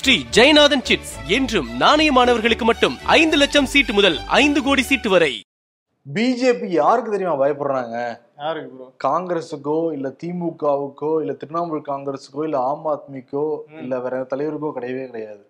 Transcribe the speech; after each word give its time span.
Sri 0.00 0.14
Jeyanathan 0.36 0.84
chits 0.88 1.14
என்றும் 1.36 1.66
நாணயமானவர்களுக்கு 1.80 2.66
மட்டும் 2.68 2.94
ஐந்து 3.16 3.36
லட்சம் 3.40 3.66
சீட்டு 3.72 3.92
முதல் 3.96 4.16
ஐந்து 4.38 4.60
கோடி 4.66 4.82
சீட்டு 4.90 5.08
வரை. 5.14 5.30
பிஜேபி 6.06 6.66
யாருக்கு 6.78 7.10
தெரியுமா 7.14 7.34
பயப்படுறாங்க? 7.42 7.96
யாருக்கு 8.42 8.70
ப்ரோ 8.76 8.86
காங்கிரஸுக்கோ 9.06 9.76
இல்ல 9.96 10.08
திமுகவுக்கோ 10.22 11.10
இல்ல 11.22 11.32
திரிணாமுல் 11.40 11.82
காங்கிரஸுக்கோ 11.90 12.44
இல்ல 12.48 12.58
ஆம் 12.68 12.86
ஆத்மிக்கோ 12.92 13.44
இல்ல 13.82 13.98
வேற 14.04 14.22
தலைவருக்கோ 14.32 14.70
கிடையவே 14.78 15.04
கிடையாது. 15.10 15.42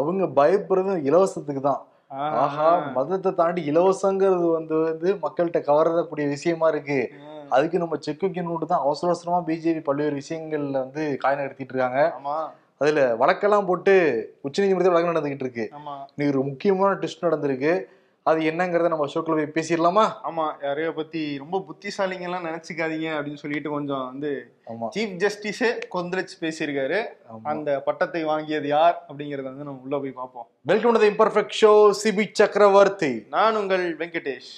அவங்க 0.00 0.28
பயப்படுறது 0.40 0.96
இலவசத்துக்கு 1.10 1.62
தான். 1.68 1.82
ஆஹா 2.42 2.68
மதத்தை 2.96 3.32
தாண்டி 3.42 3.62
இலவசங்கிறது 3.72 4.48
வந்து 4.58 4.74
வந்து 4.88 5.08
மக்கள்கிட்ட 5.24 5.62
கவரக்கூடிய 5.70 6.26
விஷயமா 6.34 6.68
இருக்கு. 6.74 6.98
அதுக்கு 7.56 7.84
நம்ம 7.84 8.00
செக் 8.08 8.26
வைக்கணும்னு 8.26 8.72
தான் 8.74 8.84
அவசர 8.88 9.08
அவசரமா 9.12 9.40
பிஜேபி 9.48 9.84
பல்வேறு 9.88 10.14
விஷயங்கள்ல 10.22 10.76
வந்து 10.84 11.04
காய் 11.24 11.40
நகர்த்திட்டு 11.40 11.74
இருக்காங்க. 11.74 12.02
ஆமா. 12.18 12.36
அதுல 12.84 13.02
வழக்கெல்லாம் 13.20 13.66
போட்டு 13.66 13.92
உச்சநீதிமன்றத்தில் 14.46 14.96
வழக்கு 14.96 15.12
நடந்துகிட்டு 15.12 15.46
இருக்கு. 15.46 15.66
இன்னைக்கு 15.72 16.32
ஒரு 16.32 16.40
முக்கியமான 16.48 16.94
டெஸ்ட் 17.02 17.24
நடந்திருக்கு. 17.24 17.74
அது 18.30 18.40
என்னங்கறத 18.50 18.88
நம்ம 18.92 19.06
ஷோக்கில் 19.12 19.38
போய் 19.38 19.54
பேசிடலாமா? 19.56 20.04
ஆமா. 20.28 20.44
யாரையோ 20.66 20.90
பத்தி 20.98 21.22
ரொம்ப 21.42 21.56
புத்திசாலிங்க 21.68 22.26
எல்லாம் 22.28 22.46
நினைச்சுக்காதீங்க 22.46 23.08
அப்படின்னு 23.16 23.42
சொல்லிட்டு 23.42 23.74
கொஞ்சம் 23.74 24.04
வந்து 24.10 24.30
சீஃப் 24.96 25.14
ஜஸ்டிஸே 25.24 25.70
கொந்தளிச்சு 25.94 26.36
பேசியிருக்காரு. 26.44 27.00
அந்த 27.52 27.80
பட்டத்தை 27.88 28.22
வாங்கியது 28.32 28.70
யார் 28.76 28.96
அப்படிங்கறத 29.08 29.50
வந்து 29.50 29.68
நம்ம 29.68 29.80
உள்ள 29.84 29.98
போய் 29.98 30.18
பார்ப்போம். 30.20 30.48
Welcome 30.72 30.96
to 30.96 31.02
the 31.04 31.12
imperfect 31.14 31.58
show 31.60 31.74
Sibi 32.04 32.26
Chakravarthy 32.40 33.12
நான் 33.36 33.60
உங்கள் 33.62 33.86
வெங்கடேஷ். 34.02 34.50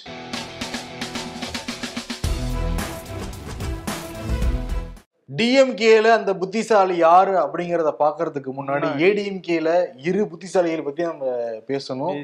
டிஎம்கேல 5.37 6.01
அந்த 6.01 6.35
புத்திசாலி 6.35 6.95
யாரு 6.97 7.31
அப்படிங்கறத 7.31 7.93
பாக்குறதுக்கு 7.99 8.51
முன்னாடி. 8.59 8.87
ஏடிஎம்கேல 8.97 9.87
இரு 9.97 10.27
புத்திசாலிகள் 10.31 10.83
பத்தி 10.83 11.03
நம்ம 11.03 11.25
பேசணும். 11.67 12.23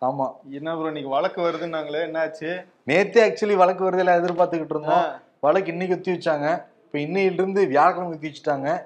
ஆமா. 0.00 0.32
என்ன 0.50 0.76
ப்ரோ 0.76 0.86
இன்னைக்கு 0.86 1.10
வழக்கு 1.10 1.40
வருதுன்னாங்களே 1.42 2.00
என்னாச்சு? 2.06 2.64
நேத்தே 2.86 3.20
ஆக்சுவலி 3.26 3.56
வழக்கு 3.56 3.90
வருதுல 3.90 4.16
எதிர்பார்த்துக்கிட்டு 4.20 4.74
இருந்தோம். 4.74 5.04
வழக்கு 5.40 5.70
இன்னைக்கு 5.70 5.96
ஒத்தி 5.96 6.12
வச்சாங்க. 6.12 6.64
இப்ப 6.84 6.98
இன்னையில 6.98 7.32
இருந்து 7.32 7.66
வியாழக்கிழமை 7.66 8.16
ஒத்தி 8.16 8.32
வச்சுட்டாங்க. 8.32 8.84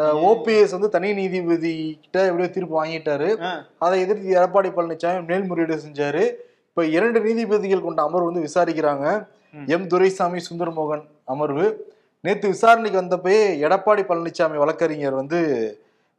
ஓபிஎஸ் 0.00 0.70
வந்து 0.70 0.88
தனி 0.88 1.12
நீதிபதி 1.12 1.98
கிட்ட 2.00 2.24
எப்படியோ 2.24 2.50
தீர்ப்பு 2.50 2.84
வாங்கிட்டாரு. 2.84 3.36
அதை 3.78 4.00
எதிர்த்து 4.00 4.40
எடப்பாடி 4.40 4.66
பழனிசாமி 4.66 5.26
மேல்முறையீடு 5.26 5.82
செஞ்சாரு. 5.86 6.32
இப்ப 6.68 6.84
இரண்டு 6.84 7.20
நீதிபதிகள் 7.20 7.82
கொண்ட 7.82 8.02
அமர்வு 8.02 8.32
வந்து 8.32 8.48
விசாரிக்கிறாங்க. 8.48 9.26
எம். 9.66 9.86
துரைசாமி 9.86 10.40
சுந்தரமோகன் 10.50 11.04
அமர்வு. 11.24 11.94
நேற்று 12.26 12.46
விசாரணைக்கு 12.48 12.98
வந்தப்பயே 13.00 13.42
எடப்பாடி 13.66 14.02
பழனிசாமி 14.02 14.56
வழக்கறிஞர் 14.56 15.14
வந்து 15.14 15.40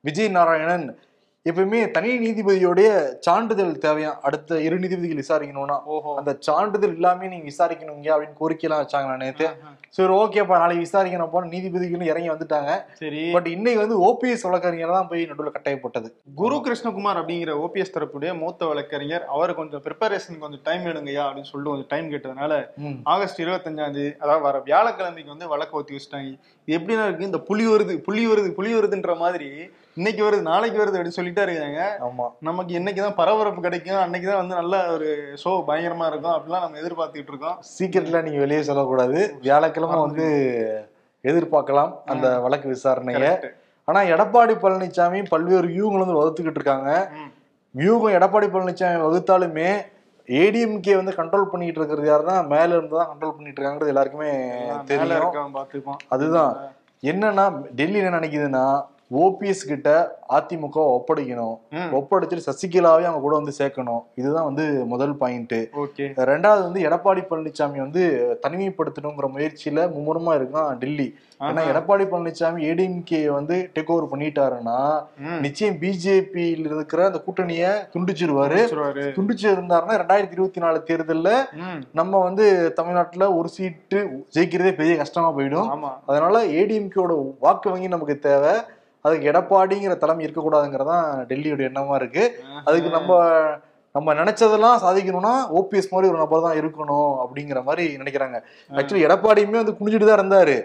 விஜய் 0.04 0.36
நாராயணன் 0.38 0.86
எப்பயுமே 1.50 1.92
தனி 1.92 2.10
நீதிபதியோடைய 2.20 2.88
சான்றிதழ் 3.20 3.72
தேவையா? 3.86 4.12
அடுத்த 4.22 4.60
இரு 4.62 4.80
நீதிபதிகள் 4.80 5.22
விசாரிக்கணும்னா. 5.24 5.84
ஓஹோ. 5.84 6.16
அந்த 6.16 6.38
சான்றிதழ் 6.40 6.94
இல்லாம 6.94 7.28
நீங்க 7.28 7.48
விசாரிக்கணுங்க 7.52 8.08
அப்படின்னு 8.14 8.40
கோரிக்கைலாம் 8.42 8.82
வச்சாங்க 8.84 9.18
நேத்து? 9.18 9.48
ஆஹா. 9.48 9.72
சரி 9.90 10.14
ஓகேப்பா 10.14 10.56
நாளைக்கு 10.62 10.84
விசாரிக்கணும் 10.86 11.50
நீதிபதிகள் 11.54 12.10
இறங்கி 12.12 12.30
வந்துட்டாங்க. 12.30 12.72
சரி. 12.94 13.22
பட் 13.32 13.48
இன்னைக்கு 13.48 13.82
வந்து 13.82 13.98
ஓபிஎஸ் 14.10 14.46
வழக்கறிஞர் 14.48 14.96
தான் 14.98 15.08
போய் 15.08 15.26
நடுவில் 15.26 15.56
கட்டாயப்பட்டது. 15.58 16.10
குரு 16.36 16.56
கிருஷ்ணகுமார் 16.56 17.20
அப்படிங்கிற 17.22 17.54
ஓபிஎஸ் 17.66 17.96
தரப்புடைய 17.96 18.38
மூத்த 18.40 18.66
வழக்கறிஞர் 18.66 19.26
அவர் 19.26 19.56
கொஞ்சம் 19.56 19.84
ப்ரிப்பரேஷன் 19.88 20.40
கொஞ்சம் 20.40 20.64
டைம் 20.64 20.86
வேணுங்கய்யா 20.86 21.24
அப்படின்னு 21.28 21.52
சொல்லிட்டு 21.52 21.74
கொஞ்சம் 21.74 21.92
டைம் 21.94 22.12
கேட்டதுனால. 22.12 22.54
ஆகஸ்ட் 23.04 23.42
இருபத்தஞ்சாம் 23.42 23.96
தேதி 23.98 24.14
அதாவது 24.20 24.44
வர 24.44 24.60
வியாழக்கிழமைக்கு 24.60 25.36
வந்து 25.36 25.48
வழக்கு 25.48 25.78
ஒத்தி 25.78 25.96
வச்சுட்டாங்க. 25.96 26.34
எப்படின்னா 26.68 27.04
இருக்கு? 27.06 27.26
இந்த 27.26 27.38
புலி 27.38 27.68
வருது 27.68 27.94
புலி 27.98 28.28
வருது 28.28 28.50
புலி 28.52 28.76
வருதுன்ற 28.76 29.18
மாதிரி 29.18 29.50
இன்னைக்கு 29.96 30.22
வருது 30.24 30.42
நாளைக்கு 30.42 30.78
வருது 30.84 30.98
அப்படின்னு 30.98 31.18
சொல்லிட்டே 31.18 31.44
இருக்காங்க. 31.44 31.98
ஆமா. 32.08 32.26
நமக்கு 32.40 32.74
இன்னைக்கு 32.74 33.02
தான் 33.02 33.16
பரபரப்பு 33.16 33.62
கிடைக்கும். 33.62 34.00
அன்னைக்கு 34.00 34.28
தான் 34.28 34.38
வந்து 34.38 34.56
நல்ல 34.56 34.92
ஒரு 34.92 35.08
ஷோ 35.44 35.52
பயங்கரமா 35.68 36.08
இருக்கும். 36.08 36.36
அப்படிலாம் 36.36 36.66
நம்ம 36.66 36.78
எதிர்பார்த்துக்கிட்டு 36.78 37.34
இருக்கோம். 37.34 37.58
சீக்கிரட்ல 37.80 38.22
நீங்க 38.24 38.40
வெளியே 38.40 38.62
சொல்லக்கூடாது. 38.62 39.38
வியாழக்கிழமை 39.42 40.00
வந்து 40.00 40.28
எதிர்பார்க்கலாம் 41.24 41.94
அந்த 42.06 42.40
வழக்கு 42.40 42.68
விசாரணைய. 42.70 43.54
ஆனா 43.86 44.00
எடப்பாடி 44.02 44.54
பழனிசாமி 44.62 45.26
பல்வேறு 45.30 45.68
வியூகங்கள் 45.68 46.06
வந்து 46.06 46.20
வகுத்துக்கிட்டு 46.20 46.62
இருக்காங்க. 46.62 46.92
வியூகம் 47.76 48.16
எடப்பாடி 48.20 48.48
பழனிசாமி 48.54 49.00
வகுத்தாலுமே 49.06 49.70
ஏடிஎம்கே 50.30 50.94
வந்து 50.96 51.14
கண்ட்ரோல் 51.14 51.52
பண்ணிட்டு 51.52 51.80
இருக்கிறது 51.80 52.08
யாருன்னா 52.08 52.36
மேல 52.48 52.70
இருந்து 52.74 52.96
தான் 52.96 53.10
கண்ட்ரோல் 53.12 53.36
பண்ணிட்டு 53.36 53.60
இருக்காங்கிறது 53.60 53.94
எல்லாருக்குமே 53.94 54.32
இருக்கவன் 55.20 55.54
பார்த்துப்போம் 55.54 56.00
அதுதான். 56.10 56.54
என்னன்னா 57.04 57.46
டெல்லி 57.76 58.00
என்ன 58.02 58.18
நினைக்குதுன்னா 58.18 58.66
ஓபிஎஸ் 59.12 59.68
கிட்ட 59.68 59.90
அதிமுக 60.38 60.78
ஒப்படைக்கணும். 60.96 61.58
ஒப்படைச்சிட்டு 62.00 62.48
சசிகலாவே 62.48 63.06
அவங்க 63.08 63.22
கூட 63.26 63.36
வந்து 63.36 63.54
சேர்க்கணும் 63.60 64.02
இதுதான் 64.16 64.48
வந்து 64.50 64.66
முதல் 64.94 65.16
பாயிண்ட் 65.22 65.54
ரெண்டாவது 66.32 66.62
வந்து 66.68 66.82
எடப்பாடி 66.90 67.22
பழனிசாமி 67.30 67.78
வந்து 67.86 68.04
தனிமைப்படுத்தணுங்கிற 68.46 69.30
முயற்சியில 69.36 69.86
மும்முரமா 69.96 70.34
இருக்கான் 70.40 70.78
டெல்லி 70.82 71.08
ஏன்னா. 71.48 71.64
எடப்பாடி 71.72 72.06
பழனிசாமி 72.12 72.60
ஏடிஎம்கே 72.70 73.22
வந்து 73.38 73.56
டேக் 73.76 73.92
ஓவர் 73.96 74.12
பண்ணிட்டாருன்னா. 74.14 74.78
நிச்சயம் 75.46 75.76
பிஜேபியில் 75.82 76.66
இருக்கிற 76.74 77.06
அந்த 77.10 77.20
கூட்டணியை 77.26 77.72
துண்டிச்சிருவாரு. 77.96 78.60
துண்டிச்சு 79.18 79.48
இருந்தாருன்னா 79.56 79.98
ரெண்டாயிரத்தி 80.02 80.38
இருபத்தி 80.38 80.64
நாலு 80.66 80.80
தேர்தல்ல. 80.88 81.30
நம்ம 82.00 82.24
வந்து 82.28 82.48
தமிழ்நாட்டுல 82.80 83.36
ஒரு 83.36 83.50
சீட்டு 83.58 84.00
ஜெயிக்கிறதே 84.36 84.74
பெரிய 84.82 84.96
கஷ்டமா 85.04 85.30
போயிடும் 85.38 85.70
அதனால 86.06 86.46
ஏடிஎம்கேவோட 86.62 87.16
வாக்கு 87.40 87.70
வங்கி 87.70 87.88
நமக்கு 87.88 88.20
தேவை 88.20 88.56
அதுக்கு 89.08 89.30
எடப்பாடிங்கிற 89.32 89.96
தலைமை 89.98 90.26
இருக்கக்கூடாதுங்கிறதான் 90.26 91.08
டெல்லியோட 91.32 91.64
எண்ணமா 91.70 91.96
இருக்கு. 91.96 92.26
அதுக்கு 92.66 92.92
நம்ம 92.98 93.12
நம்ம 93.96 94.14
நினைச்சதெல்லாம் 94.14 94.82
சாதிக்கணும்னா 94.82 95.32
ஓபிஎஸ் 95.60 95.92
மாதிரி 95.92 96.10
ஒரு 96.10 96.18
நபர் 96.18 96.44
தான் 96.46 96.58
இருக்கணும் 96.60 97.14
அப்படிங்கிற 97.22 97.60
மாதிரி 97.64 97.84
நினைக்கிறாங்க. 97.98 98.38
ஆக்சுவலி 98.72 99.06
எடப்பாடியுமே 99.06 99.58
வந்து 99.62 99.76
குனிஞ்சிட்டு 99.78 100.08
தான் 100.10 100.20
இருந்தாரு. 100.20 100.56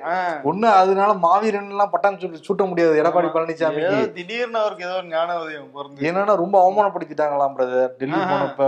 ஒண்ணு 0.44 0.68
அதனால 0.80 1.12
மாவீரன் 1.22 1.70
எல்லாம் 1.70 1.92
பட்டம் 1.94 2.18
சுட்டு 2.46 2.64
முடியாது 2.64 3.00
எடப்பாடி 3.02 3.28
பழனிசாமிக்கு 3.28 3.88
ஏதோ 3.92 4.10
திடீர்னு 4.18 4.60
அவருக்கு 4.62 4.86
ஏதோ 4.88 4.98
ஞான 5.12 5.36
உதயம் 5.42 5.70
என்னன்னா 6.08 6.34
ரொம்ப 6.42 6.56
அவமானப்படுத்திட்டாங்களாம் 6.64 7.56
பிரதர் 7.56 7.96
டெல்லி. 8.00 8.20
போனப்ப. 8.32 8.66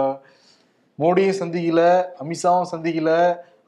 மோடியும் 0.99 1.39
சந்திக்கல 1.41 1.83
அமித்ஷாவும் 2.23 2.71
சந்திக்கல 2.73 3.13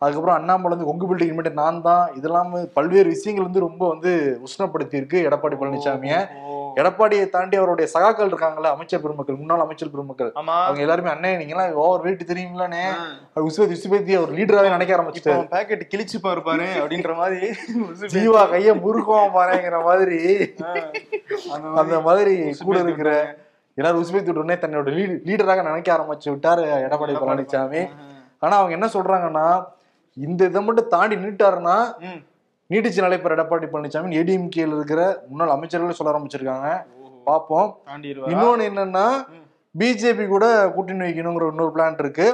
அதுக்கப்புறம் 0.02 0.36
அண்ணாமலை 0.38 0.72
வந்து 0.72 0.88
கொங்கு 0.88 1.06
பில்டிங் 1.06 1.36
மட்டும் 1.36 1.58
நான் 1.58 1.78
தான். 1.82 2.04
இதெல்லாம் 2.16 2.48
பல்வேறு 2.74 3.08
விஷயங்கள் 3.12 3.46
வந்து 3.46 3.64
ரொம்ப 3.64 3.82
வந்து 3.92 4.10
உஷ்ணப்படுத்தி 4.46 4.96
இருக்கு 4.96 5.18
எடப்பாடி 5.26 5.56
பழனிசாமிய. 5.58 6.16
எடப்பாடியை 6.76 7.26
தாண்டி 7.28 7.56
அவருடைய 7.56 7.86
சகாக்கள் 7.92 8.30
இருக்காங்கல்ல 8.30 8.70
அமைச்சர் 8.74 9.02
பெருமக்கள் 9.02 9.38
முன்னாள் 9.38 9.62
அமைச்சர் 9.64 9.92
பெருமக்கள். 9.92 10.30
அவங்க 10.62 10.82
எல்லாருமே 10.84 11.10
அண்ணே 11.12 11.30
நீங்க 11.38 11.54
எல்லாம் 11.54 11.78
ஓவர் 11.82 12.04
ரேட்டு 12.06 12.24
தெரியுமில்லனே 12.30 12.82
ஆ. 12.94 13.04
உசுபதி 13.44 13.76
உசுபதி 13.76 14.14
அவர் 14.16 14.34
லீடராவே 14.36 14.72
நினைக்க 14.74 14.96
அவன் 14.96 15.48
பாக்கெட் 15.54 15.84
கிழிச்சு 15.92 16.18
பாருப்பாரு 16.20 16.66
அப்படின்ற 16.80 17.14
மாதிரி 17.16 17.40
ஜீவா 18.14 18.42
கைய 18.52 18.74
முறுக்குவான் 18.82 19.34
பாருங்கிற 19.36 19.78
மாதிரி. 19.86 20.20
அந்த 21.78 21.96
மாதிரி 22.06 22.34
கூட 22.62 22.76
இருக்கிற 22.84 23.10
எல்லாரும் 23.78 24.02
உசுபேத்தி 24.02 24.32
உடனே 24.34 24.56
தன்னோட 24.58 24.90
லீடராக 25.26 25.64
நினைக்க 25.66 25.88
ஆரம்பிச்சு 25.94 26.28
விட்டாரு 26.30 26.62
எடப்பாடி 26.84 27.14
பழனிசாமி 27.22 27.82
ஆனா 28.42 28.54
அவங்க 28.58 28.74
என்ன 28.74 28.88
சொல்றாங்கன்னா 28.94 29.46
இந்த 30.16 30.44
இதை 30.50 30.60
மட்டும் 30.66 30.90
தாண்டி 30.94 31.16
நீட்டாருன்னா. 31.22 31.76
நீடிச்சு 32.70 33.04
நிலைப்பெற 33.04 33.34
எடப்பாடி 33.36 33.66
பழனிசாமி 33.72 34.16
ஏடிஎம்கேல 34.20 34.76
இருக்கிற 34.78 35.00
முன்னாள் 35.30 35.54
அமைச்சர்களே 35.54 35.96
சொல்ல 35.98 36.12
ஆரம்பிச்சிருக்காங்க 36.12 36.70
பார்ப்போம்? 37.28 37.68
இன்னொன்னு 38.32 38.68
என்னன்னா. 38.70 39.06
பிஜேபி 39.74 40.24
கூட 40.26 40.46
கூட்டணி 40.74 41.04
வைக்கணுங்கிற 41.06 41.46
இன்னொரு 41.52 41.72
பிளான் 41.76 41.98
இருக்கு. 42.02 42.26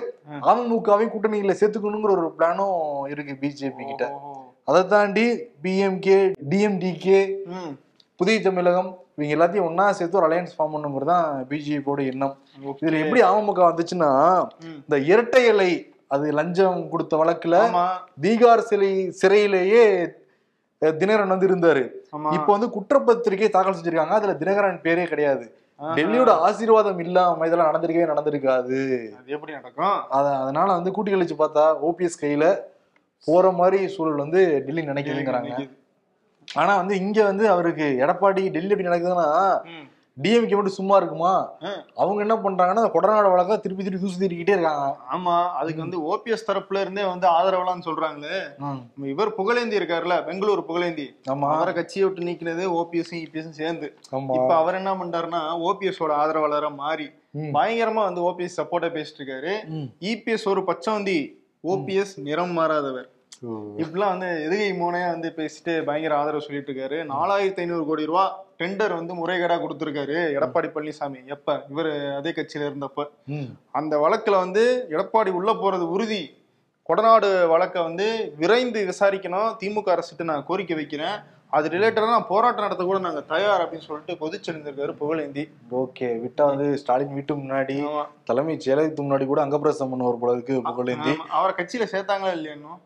அமமுகவையும் 0.51 1.13
கூட்டணியில 1.15 1.55
சேர்த்துக்கணுங்கிற 1.61 2.13
ஒரு 2.17 2.29
பிளானும் 2.39 3.09
இருக்கு 3.13 3.35
பிஜேபி 3.43 3.83
கிட்ட. 3.91 4.07
அதை 4.69 4.81
தாண்டி 4.93 5.25
பிஎம்கே 5.65 6.19
டிஎம்டிகே. 6.51 7.21
புதிய 8.21 8.41
தமிழகம் 8.41 8.91
இவங்க 9.17 9.33
எல்லாத்தையும் 9.37 9.67
ஒண்ணா 9.69 9.87
சேர்த்து 9.97 10.19
ஒரு 10.21 10.29
அலையன்ஸ் 10.29 10.55
ஃபார்ம் 10.57 10.75
பண்ணுங்கிறது 10.75 11.11
தான் 11.13 11.27
பிஜேபியோட 11.51 12.01
எண்ணம். 12.13 12.37
இதுல 12.83 13.01
எப்படி 13.05 13.23
அமமுக 13.31 13.61
வந்துச்சுன்னா. 13.71 14.11
இந்த 14.85 14.99
இரட்டை 15.13 15.43
இலை 15.53 15.71
அது 16.15 16.27
லஞ்சம் 16.39 16.81
கொடுத்த 16.93 17.15
வழக்குல 17.21 17.57
பீகார் 18.25 18.67
சிலை 18.71 18.91
சிறையிலேயே 19.21 19.85
தினகரன் 20.83 21.33
வந்து 21.35 21.49
இருந்தாரு. 21.49 21.83
இப்போ 22.37 22.51
வந்து 22.55 22.69
குற்றப்பத்திரிகை 22.77 23.49
தாக்கல் 23.57 23.77
செஞ்சிருக்காங்க. 23.77 24.17
அதுல 24.19 24.33
தினகரன் 24.41 24.81
பேரே 24.87 25.05
கிடையாது. 25.13 25.45
டெல்லியோட 25.81 26.31
ஆசீர்வாதம் 26.47 27.01
இல்லாம 27.05 27.47
இதெல்லாம் 27.49 27.71
நடந்திருக்கவே 27.71 28.11
நடந்திருக்காது. 28.11 28.81
அது 29.19 29.35
எப்படி 29.37 29.53
நடக்கும்? 29.59 29.97
அத 30.17 30.27
அதனால 30.43 30.69
வந்து 30.79 30.91
கூட்டி 30.97 31.13
கழிச்சு 31.13 31.37
பார்த்தா 31.41 31.65
ஓபிஎஸ் 31.89 32.21
கையில 32.25 32.47
போற 33.27 33.45
மாதிரி 33.61 33.81
சூழல் 33.95 34.23
வந்து 34.25 34.41
டெல்லி 34.67 34.83
நினைக்குதுங்கிறாங்க. 34.91 35.55
ஆனா 36.61 36.73
வந்து 36.81 36.95
இங்க 37.03 37.19
வந்து 37.31 37.45
அவருக்கு 37.55 37.87
எடப்பாடி 38.05 38.43
டெல்லி 38.57 38.73
எப்படி 38.75 38.91
நடக்குதுன்னா. 38.91 39.29
டிஎம்கே 40.17 40.55
மட்டும் 40.57 40.79
சும்மா 40.79 40.97
இருக்குமா? 41.01 41.33
அவங்க 42.03 42.21
என்ன 42.25 42.35
பண்றாங்கன்னா 42.45 42.83
கொடநாடு 42.95 43.29
வழக்கா 43.35 43.55
திருப்பி 43.65 43.85
திருப்பி 43.85 44.05
தூசு 44.05 44.21
திருக்கிட்டே 44.23 44.55
இருக்காங்க. 44.57 44.87
ஆமா 45.15 45.37
அதுக்கு 45.61 45.81
வந்து 45.85 46.01
ஓபிஎஸ் 46.13 46.47
தரப்புல 46.49 46.83
இருந்தே 46.85 47.05
வந்து 47.05 47.27
ஆதரவெல்லாம் 47.29 47.85
சொல்றாங்களே. 47.87 48.41
இவர் 49.13 49.33
புகழேந்தி 49.39 49.79
இருக்காருல்ல 49.81 50.19
பெங்களூர் 50.29 50.63
புகழேந்தி. 50.69 51.07
ஆமா. 51.33 51.49
அவரை 51.55 51.75
கட்சியை 51.75 52.09
விட்டு 52.09 52.29
நீக்கினது 52.29 52.67
ஓபிஎஸ் 52.81 53.15
இபிஎஸ் 53.23 53.59
சேர்ந்து. 53.61 53.89
இப்ப 54.37 54.53
அவர் 54.57 54.79
என்ன 54.81 54.95
பண்றாருன்னா 54.95 55.43
ஓபிஎஸ் 55.71 56.03
ஓட 56.07 56.13
ஆதரவாளரா 56.23 56.71
மாறி. 56.83 57.09
பயங்கரமா 57.57 58.03
வந்து 58.09 58.23
ஓபிஎஸ் 58.29 58.59
சப்போர்ட்டா 58.61 58.91
பேசிட்டு 58.99 59.21
இருக்காரு. 59.21 59.55
இபிஎஸ் 60.13 60.47
ஒரு 60.55 60.63
பச்சவந்தி 60.71 61.19
ஓபிஎஸ் 61.73 62.15
நிறம் 62.29 62.55
மாறாதவர். 62.59 63.09
இப்படிலாம் 63.43 64.19
வந்து 64.19 64.29
எதுகை 64.47 64.67
மோனையா 64.81 65.09
வந்து 65.11 65.35
பேசிட்டு 65.37 65.85
பயங்கர 65.85 66.17
ஆதரவு 66.17 66.41
சொல்லிட்டு 66.41 66.73
இருக்காரு 66.73 66.99
நாலாயிரத்தி 67.05 67.57
ஐநூறு 67.57 67.87
கோடி 67.87 68.07
ரூபா 68.07 68.45
டெண்டர் 68.59 68.95
வந்து 68.95 69.15
முறைகேடா 69.15 69.57
கொடுத்திருக்காரு 69.63 70.17
எடப்பாடி 70.37 70.69
பழனிசாமி. 70.69 71.27
எப்ப? 71.27 71.65
இவர் 71.71 72.13
அதே 72.17 72.31
கட்சியில 72.31 72.69
இருந்தப்ப. 72.71 73.07
அந்த 73.73 73.99
வழக்குல 73.99 74.31
வந்து 74.31 74.87
எடப்பாடி 74.91 75.31
உள்ள 75.31 75.53
போறது 75.53 75.87
உறுதி. 75.89 76.23
கொடநாடு 76.89 77.47
வழக்கை 77.47 77.83
வந்து 77.83 78.35
விரைந்து 78.37 78.87
விசாரிக்கணும். 78.87 79.57
திமுக 79.61 79.89
அரசுக்கு 79.89 80.25
நான் 80.25 80.45
கோரிக்கை 80.45 80.77
வைக்கிறேன். 80.77 81.17
அது 81.51 81.69
ரிலேட்டடா 81.69 82.07
நான் 82.11 82.27
போராட்டம் 82.29 82.65
நடத்த 82.65 82.85
கூட 82.85 82.99
நாங்க 82.99 83.21
தயார் 83.21 83.63
அப்படின்னு 83.65 83.89
சொல்லிட்டு 83.89 84.15
கொதிச்செழுந்திருக்காரு 84.21 84.93
புகழேந்தி. 85.01 85.49
ஓகே 85.71 86.07
விட்டா 86.25 86.47
வந்து 86.47 86.79
ஸ்டாலின் 86.79 87.15
வீட்டு 87.15 87.35
முன்னாடி 87.35 87.77
ஆமா. 87.83 88.05
தலைமைச் 88.25 88.69
செயலகத்துக்கு 88.69 89.07
முன்னாடி 89.09 89.27
கூட 89.27 89.45
அங்கப்பிரசம் 89.47 89.93
பண்ணுவார் 89.93 90.19
போல 90.19 90.33
இருக்கு 90.33 90.63
புகழேந்தி. 90.71 91.13
அவரை 91.29 91.55
கட்சியில 91.57 91.87
சேர்த்தாங்களா 91.93 92.33
இல்லையா 92.33 92.57
இன்னும்? 92.57 92.81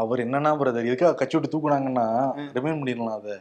அவர் 0.00 0.20
என்னன்னா 0.24 0.50
பிரதர் 0.60 0.88
எதுக்காக 0.88 1.14
கட்சி 1.14 1.38
விட்டு 1.38 1.54
தூக்குனாங்கன்னா 1.54 2.06
ரிமைண்ட் 2.56 2.80
பண்ணிடலாம் 2.80 3.16
அதை. 3.20 3.36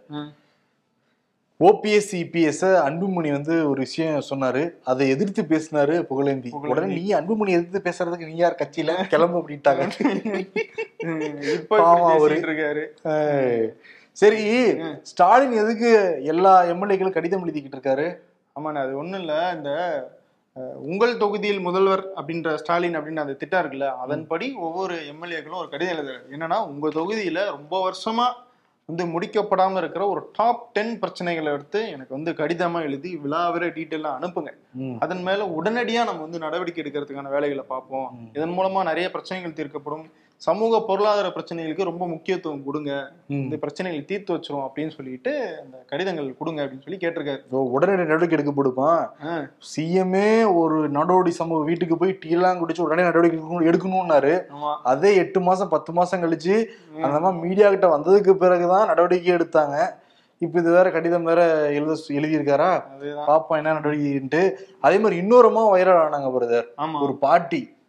ஓபிஎஸ் 1.60 2.12
இபிஎஸ் 2.20 2.62
அன்புமணி 2.86 3.30
வந்து 3.32 3.56
ஒரு 3.70 3.80
விஷயம் 3.86 4.22
சொன்னாரு. 4.30 4.64
அதை 4.92 5.06
எதிர்த்து 5.14 5.42
பேசினாரு 5.52 5.96
புகழேந்தி. 6.10 6.52
உடனே 6.72 6.88
நீ 7.00 7.04
அன்புமணி 7.18 7.52
எதிர்த்து 7.58 7.82
பேசுறதுக்கு 7.88 8.30
நீ 8.30 8.36
யார் 8.36 8.60
கட்சியில? 8.62 8.94
கிளம்பு 9.14 9.38
அப்படின்ட்டாங்க. 9.42 9.84
அவரு. 12.16 12.38
சரி 14.22 14.42
ஸ்டாலின் 15.12 15.54
எதுக்கு 15.64 15.92
எல்லா 16.32 16.54
எம்எல்ஏக்களும் 16.72 17.18
கடிதம் 17.18 17.44
எழுதிக்கிட்டு 17.46 17.78
இருக்காரு? 17.78 18.08
ஆமாண்ணே 18.56 18.82
அது 18.86 18.98
ஒண்ணும் 19.02 19.22
இல்ல. 19.24 19.34
இந்த 19.58 19.72
உங்கள் 20.76 21.18
தொகுதியில் 21.18 21.60
முதல்வர் 21.60 22.02
அப்படின்ற 22.16 22.56
ஸ்டாலின் 22.56 22.98
அப்படின்னு 22.98 23.24
அந்த 23.24 23.34
திட்டம் 23.34 23.62
இருக்குல்ல 23.62 23.88
அதன்படி 23.96 24.54
ஒவ்வொரு 24.54 24.96
எம்எல்ஏக்களும் 24.96 25.62
ஒரு 25.62 25.70
கடிதம் 25.70 25.98
எழுதுறாரு. 25.98 26.24
என்னன்னா 26.32 26.58
உங்க 26.68 26.88
தொகுதியில 26.88 27.46
ரொம்ப 27.46 27.74
வருஷமா 27.86 28.26
வந்து 28.86 29.04
முடிக்கப்படாம 29.06 29.78
இருக்கிற 29.78 30.08
ஒரு 30.08 30.22
டாப் 30.34 30.74
டென் 30.74 31.00
பிரச்சனைகளை 31.00 31.52
எடுத்து 31.54 31.90
எனக்கு 31.90 32.16
வந்து 32.18 32.32
கடிதமா 32.32 32.82
எழுதி 32.82 33.16
விழாவிர 33.16 33.68
டீட்டெயிலாம் 33.68 34.18
அனுப்புங்க. 34.20 34.52
அதன் 35.00 35.22
மேல 35.22 35.46
உடனடியா 35.60 36.04
நம்ம 36.04 36.22
வந்து 36.22 36.40
நடவடிக்கை 36.40 36.84
எடுக்கிறதுக்கான 36.84 37.30
வேலைகளை 37.30 37.64
பார்ப்போம். 37.68 38.30
இதன் 38.34 38.58
மூலமா 38.60 38.84
நிறைய 38.84 39.12
பிரச்சனைகள் 39.12 39.58
தீர்க்கப்படும். 39.60 40.06
சமூக 40.42 40.84
பொருளாதார 40.88 41.28
பிரச்சனைகளுக்கு 41.28 41.84
ரொம்ப 41.84 42.08
முக்கியத்துவம் 42.08 42.64
கொடுங்க. 42.64 43.12
இந்த 43.28 43.56
பிரச்சனைகளை 43.56 44.06
தீர்த்து 44.06 44.34
வச்சிரும் 44.34 44.68
அப்படின்னு 44.68 44.90
சொல்லிட்டு 44.90 45.62
அந்த 45.64 45.78
கடிதங்கள் 45.88 46.38
கொடுங்க 46.38 46.64
அப்படின்னு 46.64 46.82
சொல்லி 46.82 46.98
கேட்டிருக்காரு. 46.98 47.38
உடனடி 47.50 47.98
நடவடிக்கை 47.98 48.38
எடுக்கப்படுப்பான் 48.38 49.08
ஆ. 49.26 49.46
சிஎம்ஏ 49.76 50.54
ஒரு 50.56 50.90
நடவடி 50.90 51.32
சமூக 51.32 51.64
வீட்டுக்கு 51.64 51.98
போய் 51.98 52.18
டீ 52.20 52.30
எல்லாம் 52.30 52.58
குடிச்சு 52.58 52.82
உடனே 52.82 53.02
நடவடிக்கை 53.02 53.40
எடுக்கணும்- 53.40 53.62
எடுக்கணும்னாரு. 53.62 54.46
அதே 54.84 55.16
எட்டு 55.16 55.40
மாசம் 55.40 55.70
பத்து 55.70 55.94
மாசம் 55.94 56.24
கழிச்சு 56.24 56.66
அந்த 57.02 57.20
மாதிரி 57.20 57.48
மீடியா 57.48 57.70
கிட்ட 57.70 57.98
வந்ததுக்கு 57.98 58.34
பிறகுதான் 58.34 58.88
நடவடிக்கை 58.88 59.34
எடுத்தாங்க. 59.34 59.90
இப்ப 60.38 60.60
இது 60.60 60.72
வேற 60.72 60.92
கடிதம் 60.92 61.24
வேற 61.24 61.72
எழுத 61.72 61.98
எழுதியிருக்காரா? 62.08 62.84
பாப்போம் 63.28 63.56
என்ன 63.56 63.74
நடவடிக்கைன்ட்டு. 63.74 64.52
அதே 64.82 64.98
மாதிரி 65.00 65.22
இன்னொருமா 65.22 65.72
வைரல் 65.76 66.02
ஆனாங்க 66.02 66.32
பிரதர் 66.40 67.02
ஒரு 67.02 67.16
பாட்டி. 67.16 67.80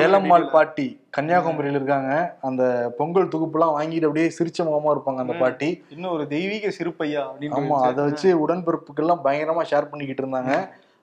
வேலம்மாள். 0.00 0.44
பாட்டி 0.50 0.84
கன்னியாகுமரியில 1.16 1.78
இருக்காங்க. 1.78 2.36
அந்த 2.40 2.62
பொங்கல் 2.98 3.30
தொகுப்புலாம் 3.34 3.74
வாங்கிட்டு 3.76 4.08
அப்படியே 4.08 4.26
சிரிச்ச 4.38 4.58
முகமா 4.68 4.90
இருப்பாங்க 4.94 5.18
அந்த. 5.18 5.32
பாட்டி. 5.32 5.82
இன்னும் 5.88 6.12
ஒரு 6.12 6.26
தெய்வீக 6.26 6.72
சிறுப்பையா 6.78 7.22
ஆமா 7.58 7.78
அதை 7.88 8.04
வச்சு 8.04 8.28
உடன்பிறப்புக்கெல்லாம் 8.44 9.22
பயங்கரமா 9.24 9.64
ஷேர் 9.70 9.90
பண்ணிக்கிட்டு 9.90 10.24
இருந்தாங்க. 10.24 10.52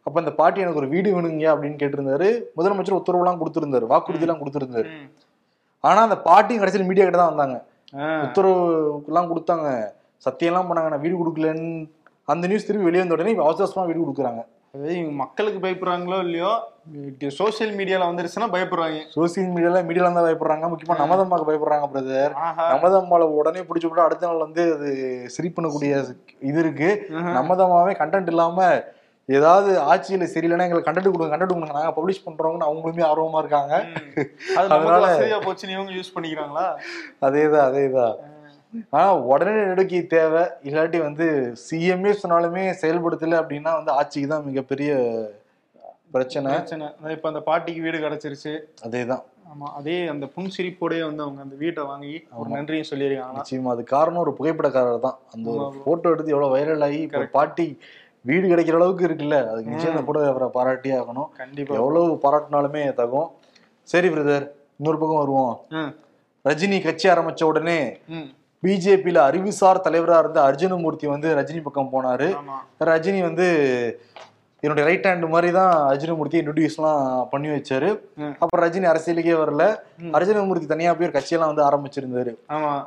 அப்ப 0.03 0.19
அந்த 0.19 0.31
பாட்டி 0.31 0.62
எனக்கு 0.62 0.81
ஒரு 0.81 0.88
வீடு 0.88 1.15
வேணுங்க 1.15 1.47
அப்படின்னு 1.53 1.80
கேட்டிருந்தாரு. 1.81 2.30
முதலமைச்சர் 2.57 3.00
உத்தரவுலாம் 3.00 3.41
கொடுத்திருந்தாரு. 3.41 3.88
வாக்குறுதி 3.94 4.25
எல்லாம் 4.27 4.41
கொடுத்திருந்தாரு. 4.41 4.91
ஆனா 5.81 6.01
அந்த 6.01 6.18
பாட்டியும் 6.30 6.62
கடைசியில் 6.62 6.88
மீடியா 6.88 7.06
கிட்ட 7.06 7.19
தான் 7.21 7.33
வந்தாங்க. 7.33 7.57
உத்தரவு 8.27 8.62
எல்லாம் 9.07 9.30
கொடுத்தாங்க. 9.31 9.68
சத்தியம்லாம் 10.25 10.69
பண்ணாங்க. 10.69 10.89
நான் 10.89 11.06
வீடு 11.06 11.15
கொடுக்கலன்னு 11.19 11.88
அந்த 12.25 12.47
நியூஸ் 12.47 12.65
திரும்பி 12.65 12.88
வெளியே 12.88 13.03
வந்த 13.03 13.15
உடனே 13.18 13.36
அவசரமா 13.36 13.86
வீடு 13.89 14.00
கொடுக்குறாங்க. 14.00 14.41
அதாவது 14.74 14.94
இவங்க 14.94 15.12
மக்களுக்கு 15.16 15.68
பயப்படுறாங்களோ 15.68 16.19
இல்லையோ 16.19 16.51
சோசியல் 17.38 17.74
மீடியால 17.80 18.06
வந்துருச்சுன்னா 18.10 18.48
பயப்படுறாங்க. 18.51 19.00
சோசியல் 19.16 19.50
மீடியால 19.56 19.80
மீடியால 19.89 20.13
தான் 20.13 20.24
பயப்படுறாங்க. 20.24 20.66
முக்கியமா 20.66 20.95
நமதம்மாக்கு 20.95 21.50
பயப்படுறாங்க 21.50 21.88
பிரதர் 21.94 22.33
நமதம்மால 22.74 23.19
உடனே 23.39 23.60
பிடிச்சு 23.60 23.88
விட்டா 23.88 24.00
அடுத்த 24.00 24.27
நாள் 24.27 24.38
வந்து 24.38 24.74
அது 24.74 24.89
சரி 25.30 25.54
பண்ணக்கூடிய 25.56 25.92
இது 26.39 26.60
இருக்கு. 26.60 27.06
நமதம்மாவே 27.12 27.94
கண்டென்ட் 28.00 28.27
இல்லாம 28.27 28.83
ஏதாவது 29.30 29.80
ஆட்சியில 29.81 30.27
சரியில்லைன்னா 30.33 30.62
எங்களுக்கு 30.62 30.92
கண்டென்ட் 30.92 31.12
கொடுங்க 31.12 31.38
கண்டென்ட் 31.38 31.54
கொடுங்க. 31.54 31.74
நாங்க 31.74 31.94
பப்ளிஷ் 32.01 32.25
பண்றோங்கன்னு 32.25 32.69
அவங்களுமே 32.69 33.04
ஆர்வமா 33.12 33.38
இருக்காங்க. 33.38 33.74
அதனால- 34.56 35.07
வசதியா 35.07 35.39
போச்சுன்னு 35.39 35.69
இவங்க 35.69 35.92
யூஸ் 35.92 36.15
பண்ணிக்கிறாங்களா? 36.15 36.65
அதேதான் 37.22 37.68
அதேதான். 37.69 38.15
ஆனா 38.94 39.06
உடனே 39.31 39.51
நடவடிக்கை 39.60 40.01
தேவை. 40.13 40.44
இல்லாட்டி 40.68 41.00
வந்து 41.07 41.25
சிஎம்ஏ 41.66 42.13
சொன்னாலுமே 42.21 42.63
செயல்படுத்தல 42.81 43.39
அப்படின்னா 43.42 43.71
வந்து 43.80 43.92
ஆட்சிக்கு 44.00 44.30
தான் 44.33 44.48
மிகப்பெரிய 44.50 44.92
பிரச்சனை. 46.16 46.51
பிரச்சனை. 46.56 46.86
இப்ப 47.16 47.27
அந்த 47.31 47.42
பாட்டிக்கு 47.50 47.81
வீடு 47.86 47.98
கிடைச்சிருச்சு. 48.06 48.54
அதேதான். 48.88 49.24
ஆமா 49.51 49.68
அதே 49.80 49.95
அந்த 50.13 50.25
புன்சிரிப்போடயே 50.36 51.04
வந்து 51.07 51.24
அவங்க 51.25 51.39
அந்த 51.45 51.56
வீட்டை 51.62 51.83
வாங்கி 51.92 52.13
ஒரு 52.39 52.50
நன்றியும் 52.56 52.89
சொல்லியிருக்காங்க. 52.89 53.38
நிச்சயமா 53.39 53.71
அது 53.75 53.83
காரணம் 53.95 54.24
ஒரு 54.25 54.33
புகைப்படக்காரர் 54.39 55.06
தான். 55.07 55.18
அந்த 55.33 55.48
ஒரு. 55.56 55.80
போட்டோ 55.86 56.12
எடுத்து 56.13 56.33
எவ்வளவு 56.36 56.54
வைரல் 56.56 56.86
ஆகி 56.88 57.00
இப்ப 57.07 57.25
பாட்டி 57.38 57.68
வீடு 58.25 58.45
கிடைக்கிற 58.51 58.77
அளவுக்கு 58.80 59.07
இருக்குல்ல 59.07 59.38
அதுக்கு 59.51 59.72
நிச்சயம் 59.74 59.94
அந்த 59.94 60.04
போட்டோ 60.07 60.25
அவரை 60.31 60.50
பாராட்டியே 60.57 60.95
ஆகணும். 61.01 61.30
கண்டிப்பா. 61.42 61.77
எவ்வளவு 61.81 62.19
பாராட்டினாலுமே 62.25 62.83
தகும். 63.01 63.30
சரி 63.89 64.10
பிரதர் 64.15 64.45
இன்னொரு 64.80 65.00
பக்கம் 65.01 65.22
வருவோம். 65.24 65.56
ரஜினி 66.45 66.77
கட்சி 66.81 67.06
ஆரம்பிச்ச 67.13 67.44
உடனே 67.44 67.80
பிஜேபியில 68.64 69.20
அறிவுசார் 69.30 69.86
தலைவரா 69.88 70.18
இருந்த 70.24 70.40
அர்ஜுனமூர்த்தி 70.50 71.08
வந்து 71.16 71.28
ரஜினி 71.40 71.62
பக்கம் 71.68 71.94
போனாரு. 71.94 72.28
ரஜினி 72.92 73.22
வந்து 73.30 73.48
என்னுடைய 74.64 74.84
ரைட் 74.88 75.06
ஹேண்ட் 75.08 75.26
மாதிரி 75.34 75.50
தான் 75.58 75.74
அர்ஜுனமூர்த்தி 75.92 76.38
இன்ட்ரடியூஸ்லாம் 76.40 77.04
பண்ணி 77.34 77.50
வச்சாரு. 77.54 77.90
அப்புறம் 78.42 78.64
ரஜினி 78.66 78.88
அரசியலுக்கே 78.94 79.36
வரல. 79.42 79.66
அர்ஜுனமூர்த்தி 80.18 80.68
தனியா 80.74 80.94
போய் 80.94 81.08
ஒரு 81.10 81.16
கட்சியெல்லாம் 81.18 81.52
வந்து 81.52 81.68
ஆரம்பிச்சிருந்தாரு. 81.68 82.32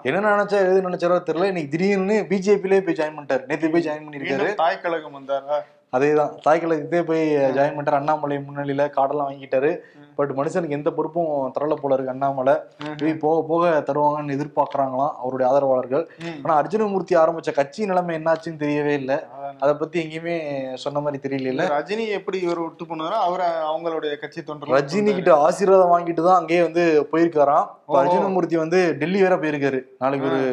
என்ன 0.08 0.32
நினைச்சா 0.34 0.58
எது 0.70 0.86
நினைச்சாரோ 0.88 1.20
தெரியல. 1.28 1.48
இன்னைக்கு 1.52 1.72
திடீர்னு 1.74 2.18
பிஜேபிலே 2.32 2.80
போய் 2.88 2.98
ஜாயின் 3.00 3.16
பண்ணிட்டாரு. 3.18 3.46
நேத்து 3.52 3.72
போய் 3.76 3.86
ஜாயின் 3.88 4.04
பண்ணிருக்காரு 4.08 4.50
தாய் 4.64 4.82
கழகம் 4.84 5.16
வந்தாரா? 5.18 5.58
அதேதான். 5.96 6.32
தாய்க்கலகத்தே 6.44 7.00
போய் 7.08 7.24
ஜாயின் 7.56 7.74
பண்ணிட்டாரு. 7.74 8.00
அண்ணாமலை 8.00 8.36
முன்னிலையில 8.44 8.84
காடெல்லாம் 8.96 9.28
வாங்கிட்டாரு. 9.30 9.70
பட் 10.18 10.32
மனுஷனுக்கு 10.38 10.76
எந்த 10.76 10.90
பொறுப்பும் 10.96 11.52
தரல 11.54 11.74
போல 11.80 11.96
இருக்கு 11.96 12.12
அண்ணாமலை. 12.12 12.54
போய் 13.00 13.14
போக 13.24 13.36
போக 13.50 13.70
தருவாங்கன்னு 13.88 14.34
எதிர்பார்க்கறாங்களாம் 14.36 15.14
அவருடைய 15.22 15.46
ஆதரவாளர்கள். 15.50 16.04
ஆனா 16.42 16.54
அர்ஜுனமூர்த்தி 16.62 17.14
ஆரம்பிச்ச 17.22 17.52
கட்சி 17.60 17.88
நிலைமை 17.90 18.16
என்னாச்சுன்னு 18.18 18.62
தெரியவே 18.64 18.94
இல்லை. 19.02 19.18
அதை 19.62 19.72
பத்தி 19.74 19.96
எங்கேயுமே 20.02 20.36
சொன்ன 20.84 21.00
மாதிரி 21.04 21.20
தெரியல 21.24 21.68
ரஜினி 21.76 22.04
எப்படி 22.18 22.38
இவர் 22.46 22.64
விட்டு 22.64 22.84
போனாரோ 22.90 23.16
அவரை 23.28 23.48
அவங்களுடைய 23.70 24.12
கட்சி 24.20 24.42
தொண்டர் 24.42 24.76
ரஜினி 24.78 25.12
கிட்ட 25.18 25.32
ஆசீர்வாதம் 25.46 25.94
வாங்கிட்டு 25.94 26.22
தான் 26.28 26.40
அங்கேயே 26.40 26.62
வந்து 26.68 26.84
போயிருக்காராம். 27.12 27.66
அர்ஜுனமூர்த்தி 28.02 28.58
வந்து 28.64 28.80
டெல்லி 29.02 29.20
வேற 29.26 29.36
போயிருக்காரு. 29.42 29.80
நாளைக்கு 30.04 30.28
ஒரு 30.30 30.44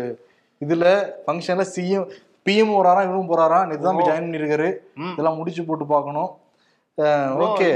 இதுல 0.62 0.88
ஃபங்க்ஷன்ல 1.26 1.66
சிஎம் 1.76 2.10
பிஎம் 2.50 2.76
இவனும் 3.06 3.32
போறாராம் 3.32 3.68
நேத்து 3.70 3.88
தான் 3.88 3.98
போய் 3.98 4.10
ஜாயின் 4.10 4.28
பண்ணிருக்காரு 4.28 4.70
ம். 4.98 5.14
இதெல்லாம் 5.14 5.40
முடிச்சு 5.40 5.64
போட்டு 5.66 5.88
பார்க்கணும். 5.88 6.30
ஓகே. 7.46 7.68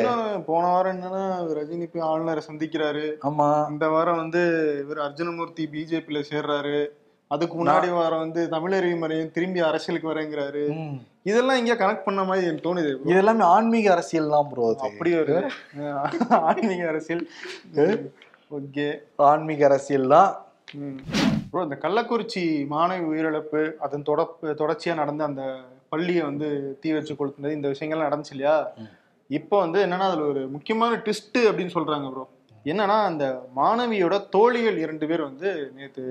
போன 0.48 0.64
வாரம் 0.72 0.94
என்னன்னா 0.94 1.22
ரஜினி 1.58 1.86
போய் 1.92 2.08
ஆளுநரை 2.08 2.42
சந்திக்கிறாரு. 2.48 3.04
ஆமா. 3.28 3.48
இந்த 3.72 3.86
வாரம் 3.90 4.18
வந்து 4.18 4.42
இவர் 4.82 5.00
அர்ஜுனமூர்த்தி 5.06 5.64
பிஜேபியில 5.74 6.22
சேர்றாரு. 6.32 6.78
அதுக்கு 7.32 7.56
முன்னாடி 7.60 7.90
வாரம் 7.94 8.24
வந்து 8.24 8.42
தமிழறிவு 8.50 8.98
மறையும் 8.98 9.32
திரும்பி 9.32 9.62
அரசியலுக்கு 9.70 10.12
வரேங்கிறாரு. 10.12 10.64
இதெல்லாம் 11.26 11.60
இங்க 11.62 11.76
கனெக்ட் 11.76 12.08
பண்ண 12.08 12.24
மாதிரி 12.24 12.48
எனக்கு 12.48 12.68
தோணுது. 12.68 12.92
இது 13.06 13.20
எல்லாமே 13.22 13.46
ஆன்மீக 13.54 13.90
அரசியல் 13.96 14.34
தான் 14.36 14.50
ப்ரோ 14.52 14.68
அப்படி 14.88 15.14
ஒரு 15.22 15.38
ஆன்மீக 16.42 16.82
அரசியல். 16.92 17.24
ஓகே. 18.52 18.88
ஆன்மீக 19.30 19.64
அரசியல் 19.66 20.14
தான். 20.16 20.32
ப்ரோ 21.54 21.64
இந்த 21.64 21.78
கள்ளக்குறிச்சி 21.82 22.42
மாணவி 22.70 23.06
உயிரிழப்பு 23.10 23.60
அதன் 23.80 24.02
தொட 24.02 24.22
தொடர்ச்சியா 24.58 24.94
நடந்த 24.96 25.24
அந்த 25.24 25.44
பள்ளியை 25.90 26.24
வந்து 26.24 26.48
தீ 26.82 26.92
வச்சு 26.92 27.14
கொளுத்துனது 27.14 27.52
இந்த 27.52 27.68
விஷயங்கள்லாம் 27.68 28.08
நடந்துச்சு 28.08 28.32
இல்லையா? 28.32 28.56
இப்போ 29.30 29.60
வந்து 29.60 29.80
என்னன்னா 29.86 30.08
அதுல 30.10 30.26
ஒரு 30.26 30.42
முக்கியமான 30.48 30.96
ட்விஸ்ட் 30.96 31.38
அப்படின்னு 31.50 31.76
சொல்றாங்க 31.76 32.08
ப்ரோ 32.12 32.24
என்னன்னா 32.66 33.04
அந்த 33.04 33.26
மாணவியோட 33.56 34.30
தோழிகள் 34.30 34.78
இரண்டு 34.78 35.08
பேர் 35.08 35.22
வந்து 35.22 35.72
நேத்து 35.76 36.04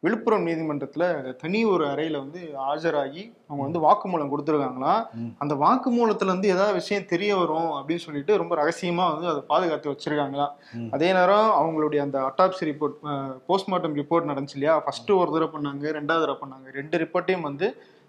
விழுப்புரம் 0.00 0.46
நீதிமன்றத்துல 0.46 1.04
தனி 1.36 1.64
ஒரு 1.64 1.86
அறையில 1.86 2.18
வந்து 2.18 2.40
ஆஜராகி 2.68 3.32
அவங்க 3.48 3.62
வந்து 3.62 3.80
வாக்குமூலம் 3.80 4.32
கொடுத்துருக்காங்களாம். 4.32 5.02
ம். 5.14 5.34
அந்த 5.38 5.54
வாக்குமூலத்துல 5.54 6.22
இருந்து 6.22 6.48
ஏதாவது 6.48 6.72
விஷயம் 6.72 7.06
தெரிய 7.06 7.36
வரும் 7.36 7.70
அப்படின்னு 7.72 7.96
சொல்லிட்டு 7.96 8.36
ரொம்ப 8.36 8.56
ரகசியமா 8.56 9.12
வந்து 9.12 9.28
அதை 9.28 9.42
பாதுகாத்து 9.46 9.96
வச்சிருக்காங்களாம். 9.96 10.52
அதே 10.90 11.12
நேரம் 11.12 11.50
அவங்களுடைய 11.60 11.98
அந்த 11.98 12.20
அட்டாப்சி 12.20 12.64
ரிப்போர்ட் 12.64 12.98
போஸ்ட்மார்ட்டம் 13.48 13.96
ரிப்போர்ட் 13.96 14.30
நடந்துச்சு 14.30 14.54
இல்லையா? 14.54 14.80
ஃபர்ஸ்ட் 14.80 15.10
ஒரு 15.10 15.32
தடவை 15.32 15.60
பண்ணாங்க 15.60 15.84
ரெண்டாவது 15.92 16.24
தடவை 16.24 16.36
பண்ணாங்க. 16.40 16.72
ரெண்டு 16.72 16.98
ரிப்போர்ட்டையும் 16.98 17.40
வந்து 17.40 17.68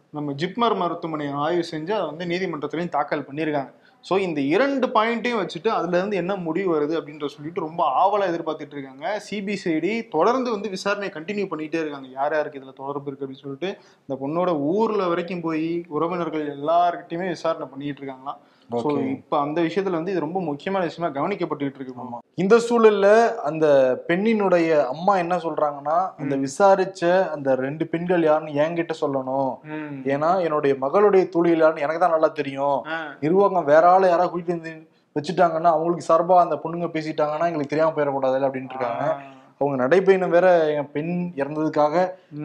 நம்ம 0.09 0.31
ஜிப்மர் 0.33 0.75
மருத்துவமனை 0.75 1.31
ஆய்வு 1.31 1.63
செஞ்சு 1.71 1.91
அதை 1.91 2.05
வந்து 2.05 2.25
நீதிமன்றத்திலையும் 2.25 2.89
தாக்கல் 2.89 3.27
பண்ணியிருக்காங்க. 3.31 3.71
ஸோ 4.07 4.13
இந்த 4.25 4.39
இரண்டு 4.53 4.85
பாயிண்ட்டையும் 4.95 5.41
வச்சுட்டு 5.41 5.69
அதுலேருந்து 5.75 6.17
என்ன 6.21 6.33
முடிவு 6.45 6.69
வருது 6.75 6.93
அப்படின்ற 6.99 7.27
சொல்லிட்டு 7.35 7.65
ரொம்ப 7.65 7.83
ஆவலாக 8.01 8.31
எதிர்பார்த்துட்டு 8.31 8.75
இருக்காங்க. 8.77 9.05
சிபிசிஐடி 9.27 9.91
தொடர்ந்து 10.15 10.49
வந்து 10.55 10.69
விசாரணை 10.75 11.09
கண்டினியூ 11.17 11.45
பண்ணிகிட்டே 11.51 11.81
இருக்காங்க. 11.83 12.09
யார் 12.19 12.35
யாருக்கு 12.37 12.59
இதில் 12.61 12.79
தொடர்பு 12.81 13.07
இருக்கு 13.09 13.25
அப்படின்னு 13.25 13.45
சொல்லிட்டு 13.45 13.69
இந்த 14.05 14.15
பொண்ணோட 14.23 14.53
ஊரில் 14.73 15.09
வரைக்கும் 15.11 15.45
போய் 15.47 15.69
உறவினர்கள் 15.97 16.45
எல்லாருக்கிட்டையுமே 16.57 17.29
விசாரணை 17.35 17.67
பண்ணிகிட்டு 17.73 18.01
இருக்காங்களாம். 18.01 18.41
ஸோ. 18.71 18.77
இப்போ 19.15 19.35
அந்த 19.45 19.59
விஷயத்துல 19.67 19.97
வந்து 19.99 20.11
இது 20.13 20.25
ரொம்ப 20.25 20.39
முக்கியமான 20.41 20.83
விஷயமா 20.89 21.09
கவனிக்கப்பட்டுட்டு 21.17 21.77
இருக்கு. 21.79 21.95
இந்த 22.43 22.55
சூழல்ல 22.67 23.07
அந்த 23.49 23.65
பெண்ணினுடைய 24.09 24.69
அம்மா 24.93 25.13
என்ன 25.23 25.35
சொல்றாங்கன்னா 25.45 25.97
அந்த 26.21 26.35
விசாரிச்ச 26.45 27.01
அந்த 27.35 27.55
ரெண்டு 27.65 27.85
பெண்கள் 27.91 28.27
யாருன்னு 28.29 28.57
என்கிட்ட 28.63 28.95
சொல்லணும். 29.03 29.51
ஏன்னா 30.13 30.31
என்னுடைய 30.47 30.75
மகளுடைய 30.85 31.25
தோழிகள் 31.35 31.63
யாருன்னு 31.63 31.85
எனக்கு 31.87 32.03
தான் 32.05 32.15
நல்லா 32.15 32.31
தெரியும். 32.41 32.79
நிர்வாகம் 33.25 33.69
வேற 33.73 33.83
ஆளு 33.93 34.11
யாராவது 34.11 34.31
கூட்டிட்டு 34.33 34.57
வந்து 34.57 34.73
வச்சுட்டாங்கன்னா 35.15 35.71
அவங்களுக்கு 35.75 36.09
சார்பா 36.09 36.35
அந்த 36.43 36.55
பொண்ணுங்க 36.61 36.87
பேசிட்டாங்கன்னா 36.95 37.49
எங்களுக்கு 37.49 37.73
தெரியாம 37.73 37.93
போயிடக்கூடாது 37.97 38.45
அப்படின்ட்டு 38.49 38.75
இருக்காங்க. 38.75 39.05
அவங்க 39.59 39.75
நடைபயணம் 39.83 40.33
வேற 40.35 40.47
என் 40.77 40.89
பெண் 40.91 41.11
இறந்ததுக்காக. 41.41 41.95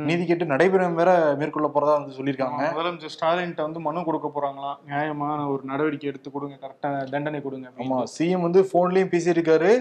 நீதி 0.08 0.26
கேட்டு 0.26 0.44
நடைபயணம் 0.44 0.98
வேற 1.00 1.36
மேற்கொள்ள 1.38 1.68
போறதா 1.74 1.94
வந்து 1.98 2.16
சொல்லியிருக்காங்க. 2.18 2.62
முதலமைச்சர் 2.76 3.14
ஸ்டாலின்ட்ட 3.16 3.66
வந்து 3.66 3.80
மனு 3.80 4.04
கொடுக்க 4.04 4.30
போறாங்களாம் 4.34 4.78
நியாயமான 4.86 5.48
ஒரு 5.48 5.62
நடவடிக்கை 5.64 6.10
எடுத்து 6.10 6.30
கொடுங்க 6.30 6.58
கரெக்டா 6.64 6.90
தண்டனை 7.14 7.40
கொடுங்க 7.42 7.70
ஆமா. 7.84 8.00
சிஎம் 8.16 8.46
வந்து 8.48 8.62
போன்லயும் 8.72 9.12
பேசியிருக்காரு. 9.14 9.72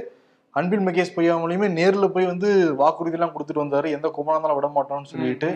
அன்பில் 0.53 0.85
மகேஷ் 0.85 1.15
பொய்யா 1.15 1.33
மூலியமே 1.37 1.67
நேர்ல 1.79 2.07
போய் 2.07 2.25
வந்து 2.25 2.75
வாக்குறுதி 2.75 3.17
எல்லாம் 3.17 3.33
கொடுத்துட்டு 3.33 3.63
வந்தாரு. 3.63 3.89
எந்த 3.97 4.07
குமாரம் 4.17 4.55
விட 4.55 4.69
மாட்டோம்னு 4.77 5.11
சொல்லிட்டு. 5.13 5.49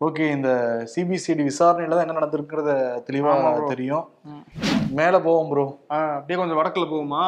ஓகே 0.00 0.24
இந்த 0.30 0.50
சிபிசிஐடி 0.92 1.44
விசாரணையில 1.48 1.96
தான் 1.96 2.04
என்ன 2.04 2.16
நடந்திருக்கிறத 2.16 2.70
தெளிவா 3.06 3.30
ஆமா 3.34 3.50
bro. 3.52 3.68
தெரியும். 3.70 4.04
மேல 4.98 5.14
போவோம் 5.24 5.48
ப்ரோ 5.50 5.64
அப்படியே 6.16 6.38
கொஞ்சம் 6.40 6.58
வடக்குல 6.58 6.86
போகுமா. 6.90 7.22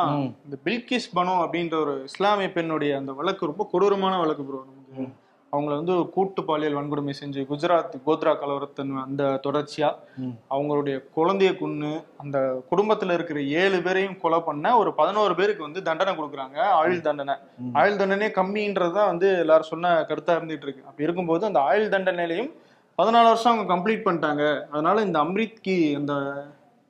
இந்த 0.45 0.57
பில்கிஸ் 0.67 1.09
பனோ 1.15 1.35
அப்படின்ற 1.45 1.77
ஒரு 1.85 1.95
இஸ்லாமிய 2.09 2.49
பெண்ணுடைய 2.57 2.93
அந்த 3.01 3.13
வழக்கு 3.21 3.51
ரொம்ப 3.51 3.65
கொடூரமான 3.73 4.19
வழக்கு 4.23 4.45
ப்ரோ 4.49 4.61
நமக்கு 4.67 5.07
அவங்கள 5.53 5.73
வந்து 5.81 5.95
கூட்டு 6.15 6.41
பாலியல் 6.45 6.77
வன்கொடுமை 6.77 7.13
செஞ்சு 7.21 7.43
குஜராத் 7.51 7.95
கோத்ரா 8.07 8.33
கலவரத்தின் 8.41 8.91
அந்த 9.05 9.23
தொடர்ச்சியா. 9.47 9.89
அவங்களுடைய 10.51 10.97
குழந்தைய 11.17 11.51
கொன்னு 11.61 11.91
அந்த 12.17 12.39
குடும்பத்துல 12.71 13.17
இருக்கிற 13.19 13.41
ஏழு 13.63 13.79
பேரையும் 13.83 14.19
கொலை 14.21 14.41
பண்ண 14.41 14.77
ஒரு 14.79 14.93
பதினோரு 14.95 15.35
பேருக்கு 15.35 15.67
வந்து 15.69 15.83
தண்டனை 15.83 16.15
கொடுக்குறாங்க 16.15 16.59
ஆயுள் 16.81 17.07
தண்டனை. 17.09 17.37
ஆயுள் 17.81 18.01
தண்டனை 18.03 18.29
கம்மின்றதுதான் 18.39 19.11
வந்து 19.13 19.31
எல்லாரும் 19.45 19.73
சொன்ன 19.73 19.95
கருத்தா 20.11 20.37
இருந்துட்டு 20.39 20.69
இருக்கு 20.69 20.87
அப்படி 20.89 21.07
இருக்கும்போது 21.09 21.51
அந்த 21.51 21.61
ஆயுள் 21.71 21.93
தண்டனையிலையும் 21.97 22.53
பதினாலு 22.99 23.29
வருஷம் 23.29 23.53
அவங்க 23.53 23.73
கம்ப்ளீட் 23.75 24.07
பண்ணிட்டாங்க 24.07 24.45
அதனால 24.71 25.03
இந்த 25.09 25.19
அம்ரித்கி 25.25 25.79
அந்த 25.95 26.15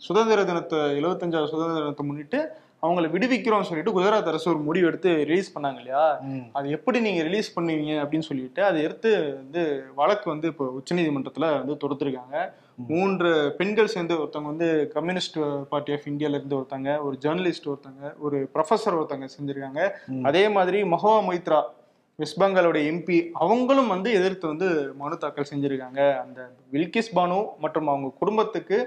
சுதந்திர 0.01 0.45
தினத்தை 0.45 0.79
எழுபத்தஞ்சாவது 0.99 1.53
சுதந்திர 1.53 1.79
தினத்தை 1.81 2.05
முன்னிட்டு 2.07 2.41
அவங்கள 2.83 3.07
விடுவிக்கிறோம்னு 3.15 3.69
சொல்லிட்டு 3.69 3.95
குஜராத் 3.97 4.31
அரசு 4.33 4.47
ஒரு 4.53 4.61
முடிவு 4.67 4.89
எடுத்து 4.89 5.11
ரிலீஸ் 5.31 5.55
பண்ணாங்க 5.55 5.79
இல்லையா. 5.83 6.03
அது 6.59 6.67
எப்படி 6.77 6.99
நீங்க 7.07 7.23
ரிலீஸ் 7.29 7.49
பண்ணுவீங்க 7.57 7.95
அப்படின்னு 8.03 8.29
சொல்லிட்டு 8.29 8.61
அதை 8.69 8.79
எடுத்து 8.87 9.11
வந்து 9.41 9.63
வழக்கு 10.01 10.27
வந்து 10.35 10.47
இப்போ 10.53 10.67
உச்சநீதிமன்றத்துல 10.79 11.49
வந்து 11.61 11.77
தொடுத்திருக்காங்க. 11.85 12.37
மூன்று 12.91 13.31
பெண்கள் 13.59 13.93
சேர்ந்து 13.95 14.19
ஒருத்தவங்க 14.21 14.53
வந்து 14.53 14.69
கம்யூனிஸ்ட் 14.95 15.39
பார்ட்டி 15.73 15.95
ஆஃப் 15.97 16.07
இந்தியால 16.13 16.39
இருந்து 16.39 16.59
ஒருத்தங்க 16.59 16.93
ஒரு 17.07 17.19
ஜேர்னலிஸ்ட் 17.25 17.69
ஒருத்தங்க 17.73 18.13
ஒரு 18.27 18.41
ப்ரொஃபசர் 18.55 18.99
ஒருத்தங்க 19.01 19.29
செஞ்சிருக்காங்க. 19.37 19.83
அதே 20.31 20.45
மாதிரி 20.59 20.81
மஹோவா 20.95 21.19
மொய்த்ரா 21.31 21.61
வெஸ்ட் 22.19 22.41
பெங்காலோட 22.43 22.79
எம்பி 22.91 23.19
அவங்களும் 23.45 23.93
வந்து 23.95 24.09
எதிர்த்து 24.21 24.47
வந்து 24.53 24.69
மனு 25.01 25.17
தாக்கல் 25.25 25.51
செஞ்சிருக்காங்க. 25.51 26.01
அந்த 26.23 26.41
வில்கிஸ் 26.73 27.15
பானு 27.19 27.37
மற்றும் 27.65 27.91
அவங்க 27.93 28.09
குடும்பத்துக்கு 28.23 28.79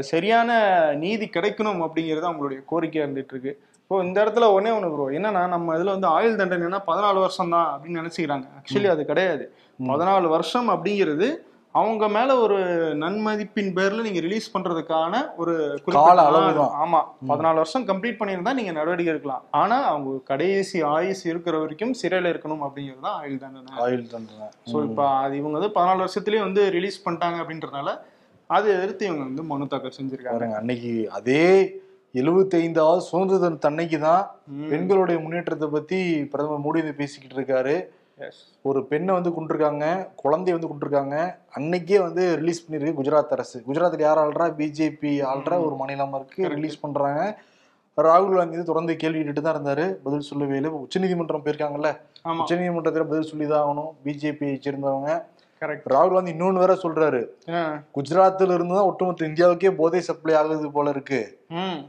சரியான 0.00 0.50
நீதி 0.94 1.26
கிடைக்கணும் 1.26 1.82
அப்படிங்கிறது 1.82 2.30
அவங்களுடைய 2.30 2.60
கோரிக்கையா 2.70 3.04
இருந்துட்டு 3.06 3.34
இருக்கு 3.34 3.52
இப்போ 3.82 4.02
இந்த 4.04 4.24
இடத்துல 4.24 4.48
ஒன்னே 4.56 4.72
ஒன்று 4.74 4.90
ப்ரோ 4.90 5.06
என்னன்னா 5.10 5.48
நம்ம 5.48 5.76
இதுல 5.76 5.94
வந்து 5.94 6.06
ஆயுள் 6.06 6.36
தண்டனைனா 6.36 6.80
பதினாலு 6.86 7.20
வருஷம் 7.20 7.50
தான் 7.50 7.68
அப்படின்னு 7.74 8.00
நினைச்சுக்கிறாங்க. 8.02 8.46
ஆக்சுவலி 8.58 8.86
அது 8.86 9.04
கிடையாது. 9.04 9.44
பதினாலு 9.88 10.28
வருஷம் 10.28 10.68
அப்படிங்கிறது 10.68 11.28
அவங்க 11.74 12.08
மேல 12.08 12.30
ஒரு 12.36 12.56
நன்மதிப்பின் 12.94 13.72
பேர்ல 13.76 14.02
நீங்க 14.02 14.20
ரிலீஸ் 14.20 14.52
பண்றதுக்கான 14.54 15.20
ஒரு 15.36 15.52
கால. 15.88 16.22
அளவுதான். 16.22 16.72
ஆமா. 16.84 17.00
பதினாலு 17.28 17.54
வருஷம் 17.54 17.86
கம்ப்ளீட் 17.86 18.18
பண்ணியிருந்தா 18.20 18.52
நீங்க 18.52 18.72
நடவடிக்கை 18.72 19.12
எடுக்கலாம். 19.12 19.44
ஆனா 19.50 19.76
அவங்க 19.84 20.16
கடைசி 20.24 20.82
ஆயுசு 20.82 21.30
இருக்கிற 21.30 21.58
வரைக்கும் 21.58 21.94
சிறையில 22.02 22.32
இருக்கணும் 22.32 22.64
அப்படிங்கிறது 22.68 23.00
தான் 23.00 23.18
ஆயுள் 23.20 23.38
தண்டனை. 23.38 23.76
ஆயுள் 23.78 24.06
தண்டனை. 24.06 24.48
ஸோ 24.72 24.76
இப்போ 24.88 25.08
அது 25.24 25.36
இவங்க 25.36 25.56
வந்து 25.58 25.74
பதினாலு 25.78 26.04
வருஷத்துலயே 26.06 26.38
வந்து 26.38 26.64
ரிலீஸ் 26.70 27.04
பண்ணிட்டாங்க 27.06 27.38
அப்படின்றதுனால 27.42 27.90
அதை 28.56 28.68
எதிர்த்து 28.76 29.06
இவங்க 29.06 29.24
வந்து 29.28 29.42
மனு 29.42 29.66
தாக்கல் 29.66 29.96
செஞ்சிருக்காங்க. 29.98 30.54
அன்னைக்கு 30.60 30.92
அதே 31.18 31.44
எழுபத்தைந்தாவது 32.14 33.02
சுதந்திர 33.08 33.38
தினத்து 33.42 33.68
அன்னைக்கு 33.70 33.98
தான். 33.98 34.22
பெண்களுடைய 34.70 35.20
முன்னேற்றத்தை 35.20 35.68
பத்தி 35.68 35.98
பிரதமர் 36.32 36.64
மோடி 36.66 36.80
வந்து 36.82 37.00
பேசிக்கிட்டு 37.00 37.38
இருக்காரு. 37.38 37.74
Yes. 38.22 38.38
ஒரு 38.68 38.80
பெண்ணை 38.86 39.12
வந்து 39.14 39.30
கொண்டிருக்காங்க 39.30 39.84
குழந்தைய 40.22 40.54
வந்து 40.56 40.70
கொண்டிருக்காங்க 40.70 41.16
அன்னைக்கே 41.58 41.98
வந்து 42.02 42.22
ரிலீஸ் 42.40 42.60
பண்ணிருக்கு 42.64 42.98
குஜராத் 42.98 43.34
அரசு. 43.36 43.58
குஜராத்தில் 43.68 44.06
யார் 44.06 44.20
ஆள்றா? 44.24 44.46
பிஜேபி 44.58 45.12
ஆள்ற? 45.30 45.52
ஒரு 45.66 45.74
மாநிலமா 45.80 46.18
இருக்கு. 46.20 46.42
ரிலீஸ் 46.54 46.76
பண்றாங்க. 46.80 47.22
ராகுல் 47.96 48.36
காந்தி 48.36 48.54
வந்து 48.56 48.70
தொடர்ந்து 48.72 48.96
கேள்வி 48.96 49.20
கேட்டுட்டு 49.20 49.46
தான் 49.46 49.56
இருந்தாரு. 49.56 49.86
பதில் 50.04 50.28
சொல்லவே 50.30 50.56
இல்லை. 50.56 50.70
உச்சநீதிமன்றம் 50.70 51.44
போயிருக்காங்கல்ல. 51.44 51.90
உச்சநீதிமன்றத்துல 52.42 53.06
பதில் 53.12 53.30
சொல்லி 53.30 53.46
தான் 53.46 53.64
ஆகணும் 53.64 53.90
பிஜேபி 54.04 54.50
சேர்ந்தவங்க. 54.66 55.10
ராகுல் 55.62 56.14
காந்தி 56.14 56.32
இன்னொன்னு 56.32 56.62
வேற 56.62 56.74
சொல்றாரு. 56.82 57.20
குஜராத்ல 57.96 58.54
இருந்து 58.54 58.74
தான் 58.74 58.86
ஒட்டுமொத்த 58.90 59.26
இந்தியாவுக்கே 59.26 59.70
போதை 59.76 60.00
சப்ளை 60.00 60.34
ஆகுது 60.34 60.70
போல 60.70 60.90
இருக்கு. 60.90 61.39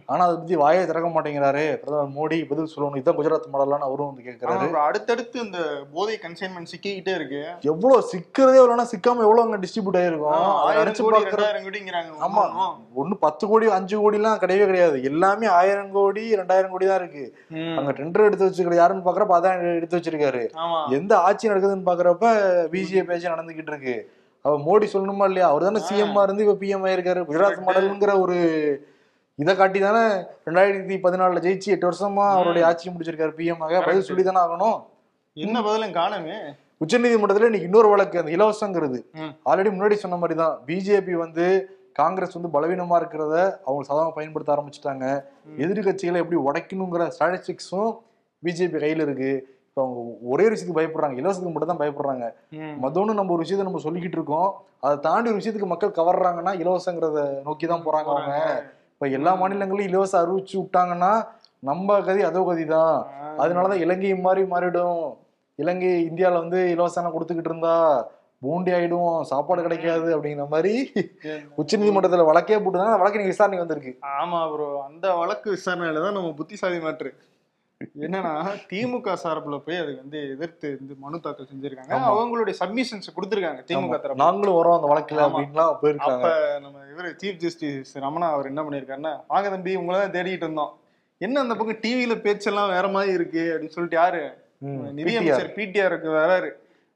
ஆனா 0.06 0.24
அதை 0.24 0.36
பத்தி 0.36 0.56
வாயை 0.56 0.86
திறக்க 0.86 1.10
மாட்டேங்கிறாரு. 1.10 1.76
பிரதமர் 1.76 2.14
மோடி 2.16 2.48
பதில் 2.48 2.70
சொல்லணும். 2.76 2.98
இதுதான் 2.98 3.18
குஜராத் 3.18 3.50
மாடலான்னு 3.54 3.88
அவரும் 3.88 4.16
வந்து 4.16 4.32
கேட்கிறாரு. 4.32 4.72
அடுத்தடுத்து 4.72 5.40
இந்த 5.40 5.58
போதை 5.94 6.20
கன்சைன்மெண்ட் 6.22 6.72
சிக்கிக்கிட்டே 6.72 7.16
இருக்கு. 7.16 7.46
எவ்வளவு 7.62 8.10
சிக்கிறதே 8.14 8.58
எவ்வளவுனா 8.62 8.86
சிக்காம 8.94 9.22
எவ்வளவு 9.28 9.42
அங்க 9.42 9.58
டிஸ்ட்ரிபியூட் 9.58 10.00
ஆயிருக்கும். 10.02 10.34
ஆமா. 12.28 12.44
ஒண்ணு 12.96 13.14
பத்து 13.20 13.48
கோடி 13.48 13.70
அஞ்சு 13.70 14.00
கோடி 14.00 14.16
எல்லாம் 14.16 14.38
கிடையவே 14.38 14.66
கிடையாது. 14.66 15.04
எல்லாமே 15.04 15.48
ஆயிரம் 15.48 15.92
கோடி 15.92 16.36
ரெண்டாயிரம் 16.36 16.70
கோடி 16.70 16.86
தான் 16.86 17.00
இருக்கு. 17.00 17.38
அங்க 17.78 17.92
டெண்டர் 17.92 18.26
எடுத்து 18.26 18.46
வச்சுக்கிறது 18.46 18.76
யாருன்னு 18.76 19.06
பாக்குறப்ப 19.06 19.38
அதான் 19.40 19.76
எடுத்து 19.76 19.98
வச்சிருக்காரு. 19.98 20.50
எந்த 20.90 21.18
ஆட்சி 21.18 21.50
நடக்குதுன்னு 21.50 21.90
பாக்குறப்ப 21.92 22.26
பிஜேபி 22.72 23.12
ஆட்சி 23.12 23.28
நடந்துகிட்டு 23.28 23.72
இருக்கு. 23.76 24.12
அவ 24.42 24.58
மோடி 24.58 24.88
சொல்லணுமா 24.94 25.24
இல்லையா? 25.24 25.50
அவர் 25.50 25.64
தானே 25.64 25.82
சிஎம் 25.90 26.24
இருந்து 26.24 26.46
இப்ப 26.46 26.66
பிஎம் 26.66 26.92
ஆயிருக்காரு. 26.92 27.22
குஜராத். 27.24 27.66
மாடலுங்கிற 27.68 28.20
ஒரு 28.20 28.38
இதை 29.40 29.56
காட்டி 29.56 29.80
தானே 29.80 30.04
ரெண்டாயிரத்தி 30.46 30.96
பதினாலுல 31.04 31.42
ஜெயிச்சு 31.42 31.66
எட்டு 31.66 31.92
வருஷமா 31.92 32.26
அவருடைய 32.32 32.68
ஆட்சி 32.68 32.90
முடிச்சிருக்காரு 32.90 33.34
பிஎம் 33.38 33.60
ஆக. 33.60 33.82
பதில். 33.82 34.02
சொல்லி 34.02 34.24
தானே 34.24 34.40
ஆகணும். 34.40 34.78
என்ன 35.38 35.62
பதிலும் 35.62 35.94
காணுமே 35.94 36.38
உச்சநீதிமன்றத்துல 36.82 37.46
இன்னைக்கு 37.46 37.68
இன்னொரு 37.68 37.88
வழக்கு 37.88 38.20
அந்த 38.20 38.32
இலவசங்கிறது. 38.32 39.00
ஆல்ரெடி 39.46 39.70
முன்னாடி 39.72 39.94
சொன்ன 39.94 40.16
மாதிரி 40.16 40.40
தான் 40.40 40.60
பிஜேபி 40.68 41.12
வந்து 41.12 41.46
காங்கிரஸ் 41.94 42.34
வந்து 42.34 42.60
பலவீனமா 42.60 42.98
இருக்கிறத 43.02 43.36
அவங்க 43.66 43.84
சாதகமா 43.90 44.10
பயன்படுத்த 44.10 44.56
ஆரம்பிச்சுட்டாங்க. 44.56 45.06
எதிர்கட்சிகளை 45.58 46.16
எப்படி 46.16 46.40
உடைக்கணுங்கிற 46.42 47.12
ஸ்ட்ராட்டஜிக்ஸும் 47.16 47.92
பிஜேபி 48.44 48.78
கையில 48.78 49.02
இருக்கு. 49.02 49.32
இப்போ 49.68 49.82
அவங்க 49.82 50.00
ஒரே 50.24 50.46
ஒரு 50.46 50.56
விஷயத்துக்கு 50.56 50.80
பயப்படுறாங்க. 50.80 51.16
இலவசத்துக்கு 51.18 51.52
மட்டும் 51.52 51.78
தான் 51.78 51.82
பயப்படுறாங்க. 51.82 52.26
ம். 52.52 52.76
மதம்னு 52.84 53.14
நம்ம 53.14 53.32
ஒரு 53.32 53.38
விஷயத்தை 53.38 53.66
நம்ம 53.68 53.84
சொல்லிக்கிட்டு 53.84 54.18
இருக்கோம். 54.18 54.50
அதை 54.80 55.00
தாண்டி 55.00 55.30
ஒரு 55.30 55.40
விஷயத்துக்கு 55.40 55.66
மக்கள் 55.66 55.92
கவர்றாங்கன்னா 55.92 56.54
இலவசங்கிறத 56.62 57.42
நோக்கி 57.42 57.68
தான் 57.68 57.84
போறாங்க 57.84 58.10
அவங்க. 58.10 58.36
இப்ப 59.02 59.14
எல்லா 59.18 59.32
மாநிலங்களும் 59.34 59.88
இலவசம் 59.88 60.20
அறிவிச்சு 60.20 60.56
விட்டாங்கன்னா 60.58 61.10
நம்ம 61.64 61.96
கதி 62.02 62.22
அதோ 62.22 62.42
கதி 62.44 62.66
தான் 62.68 62.98
அதனாலதான் 63.38 63.82
இலங்கை 63.84 64.12
மாதிரி 64.18 64.42
மாறிடும். 64.52 65.00
இலங்கை 65.60 65.90
இந்தியால 66.10 66.42
வந்து 66.44 66.60
இலவசம் 66.74 67.14
கொடுத்துக்கிட்டு 67.14 67.52
இருந்தா 67.52 67.74
பூண்டி 68.42 68.72
ஆயிடும் 68.72 69.24
சாப்பாடு 69.24 69.66
கிடைக்காது 69.66 70.08
அப்படிங்கிற 70.16 70.46
மாதிரி 70.50 70.74
உச்ச 71.58 71.72
நீதிமன்றத்துல 71.78 72.28
வழக்கே 72.30 72.58
போட்டுதான் 72.58 73.02
வழக்கு 73.02 73.20
நீங்க 73.20 73.34
விசாரணை 73.34 73.60
வந்திருக்கு. 73.60 73.94
ஆமா 74.18 74.42
ப்ரோ 74.54 74.70
அந்த 74.88 75.16
வழக்கு 75.16 75.50
விசாரணையில 75.52 76.04
தான் 76.06 76.18
நம்ம 76.20 76.34
புத்திசாலி 76.40 76.80
மாற்று 76.80 77.12
என்னன்னா 78.06 78.34
திமுக 78.72 79.16
சார்புல 79.24 79.58
போய் 79.66 79.82
அதுக்கு 79.82 80.04
வந்து 80.04 80.20
எதிர்த்து 80.36 80.68
வந்து 80.80 80.96
மனு 81.04 81.20
தாக்கல் 81.26 81.50
செஞ்சிருக்காங்க. 81.52 82.00
அவங்களுடைய 82.12 82.56
சப்மிஷன்ஸ் 82.62 83.16
கொடுத்திருக்காங்க 83.16 83.64
திமுக 83.72 83.98
தரப்பு 84.04 84.24
நாங்களும் 84.24 84.58
வரோம் 84.60 84.78
அந்த 84.78 84.90
வழக்குல. 84.92 85.26
அப்படின்லாம் 85.28 85.80
போயிருக்காங்க. 85.82 86.30
நம்ம 86.66 86.86
இவரு 86.94 87.12
சீஃப் 87.24 87.42
ஜஸ்டிஸ் 87.46 87.94
ரமணா 88.06 88.30
அவர் 88.36 88.52
என்ன 88.52 88.64
பண்ணிருக்காருன்னா 88.68 89.14
வாங்க 89.34 89.50
தம்பி 89.56 89.76
உங்களை 89.82 89.98
தான் 90.02 90.16
தேடிட்டு 90.18 90.48
இருந்தோம். 90.48 90.74
என்ன 91.22 91.42
அந்த 91.46 91.56
பக்கம் 91.58 91.82
டிவியில 91.84 92.14
பேச்செல்லாம் 92.26 92.74
வேற 92.76 92.86
மாதிரி 92.98 93.12
இருக்கு 93.20 93.44
அப்படின்னு 93.54 93.76
சொல்லிட்டு 93.78 94.02
யாரு? 94.02 94.24
நிதியமைச்சர் 95.00 95.56
பிடிஆருக்கு 95.58 96.10
வராரு. 96.22 96.50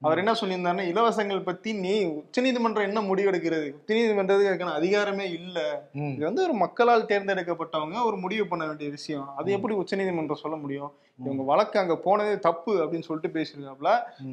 அவர் 0.06 0.18
என்ன 0.18 0.32
சொல்லியிருந்தாருன்னா 0.32 0.86
இலவசங்கள் 0.92 1.44
பத்தி 1.44 1.70
நீ 1.74 1.94
உச்சநீதிமன்றம் 2.20 2.88
என்ன 2.88 3.00
முடிவெடுக்கிறது? 3.02 3.68
உச்சநீதிமன்றத்துக்கு 3.80 4.52
அதுக்கான 4.52 4.76
அதிகாரமே 4.80 5.26
இல்ல. 5.40 5.58
இது 5.94 6.26
வந்து 6.26 6.44
ஒரு 6.44 6.54
மக்களால் 6.54 7.06
தேர்ந்தெடுக்கப்பட்டவங்க 7.06 8.04
ஒரு 8.04 8.18
முடிவு 8.18 8.46
பண்ண 8.48 8.64
வேண்டிய 8.66 8.90
விஷயம். 8.90 9.28
அது 9.36 9.52
எப்படி 9.52 9.76
உச்சநீதிமன்றம் 9.76 10.44
சொல்ல 10.44 10.58
முடியும்? 10.58 10.92
இவங்க 11.20 11.44
வழக்கு 11.50 11.78
அங்க 11.82 11.96
போனதே 12.06 12.34
தப்பு 12.46 12.72
அப்படின்னு 12.82 13.08
சொல்லிட்டு 13.08 13.36
பேசியிருக்காப்ல 13.36 13.92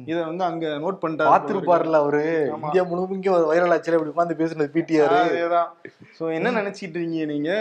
இத 0.09 0.17
வந்து 0.23 0.43
அங்க 0.47 0.65
நோட் 0.83 0.99
பண்ணிட்டாரு 1.01 1.31
பார்த்திருப்பாருல 1.33 1.99
அவரு. 2.03 2.23
இந்தியா 2.57 2.83
முழுமைக்கு 2.89 3.29
ஒரு 3.35 3.45
வைரல் 3.51 3.73
ஆச்சுல 3.75 3.97
இப்படி 3.97 4.13
உட்காந்து 4.13 4.37
பேசுனது 4.41 4.73
பிடிஆர் 4.75 5.15
அதேதான். 5.19 5.69
சோ 6.17 6.23
என்ன 6.37 6.53
நினைச்சிட்டு 6.57 6.97
இருக்கீங்க 6.97 7.27
நீங்க? 7.31 7.51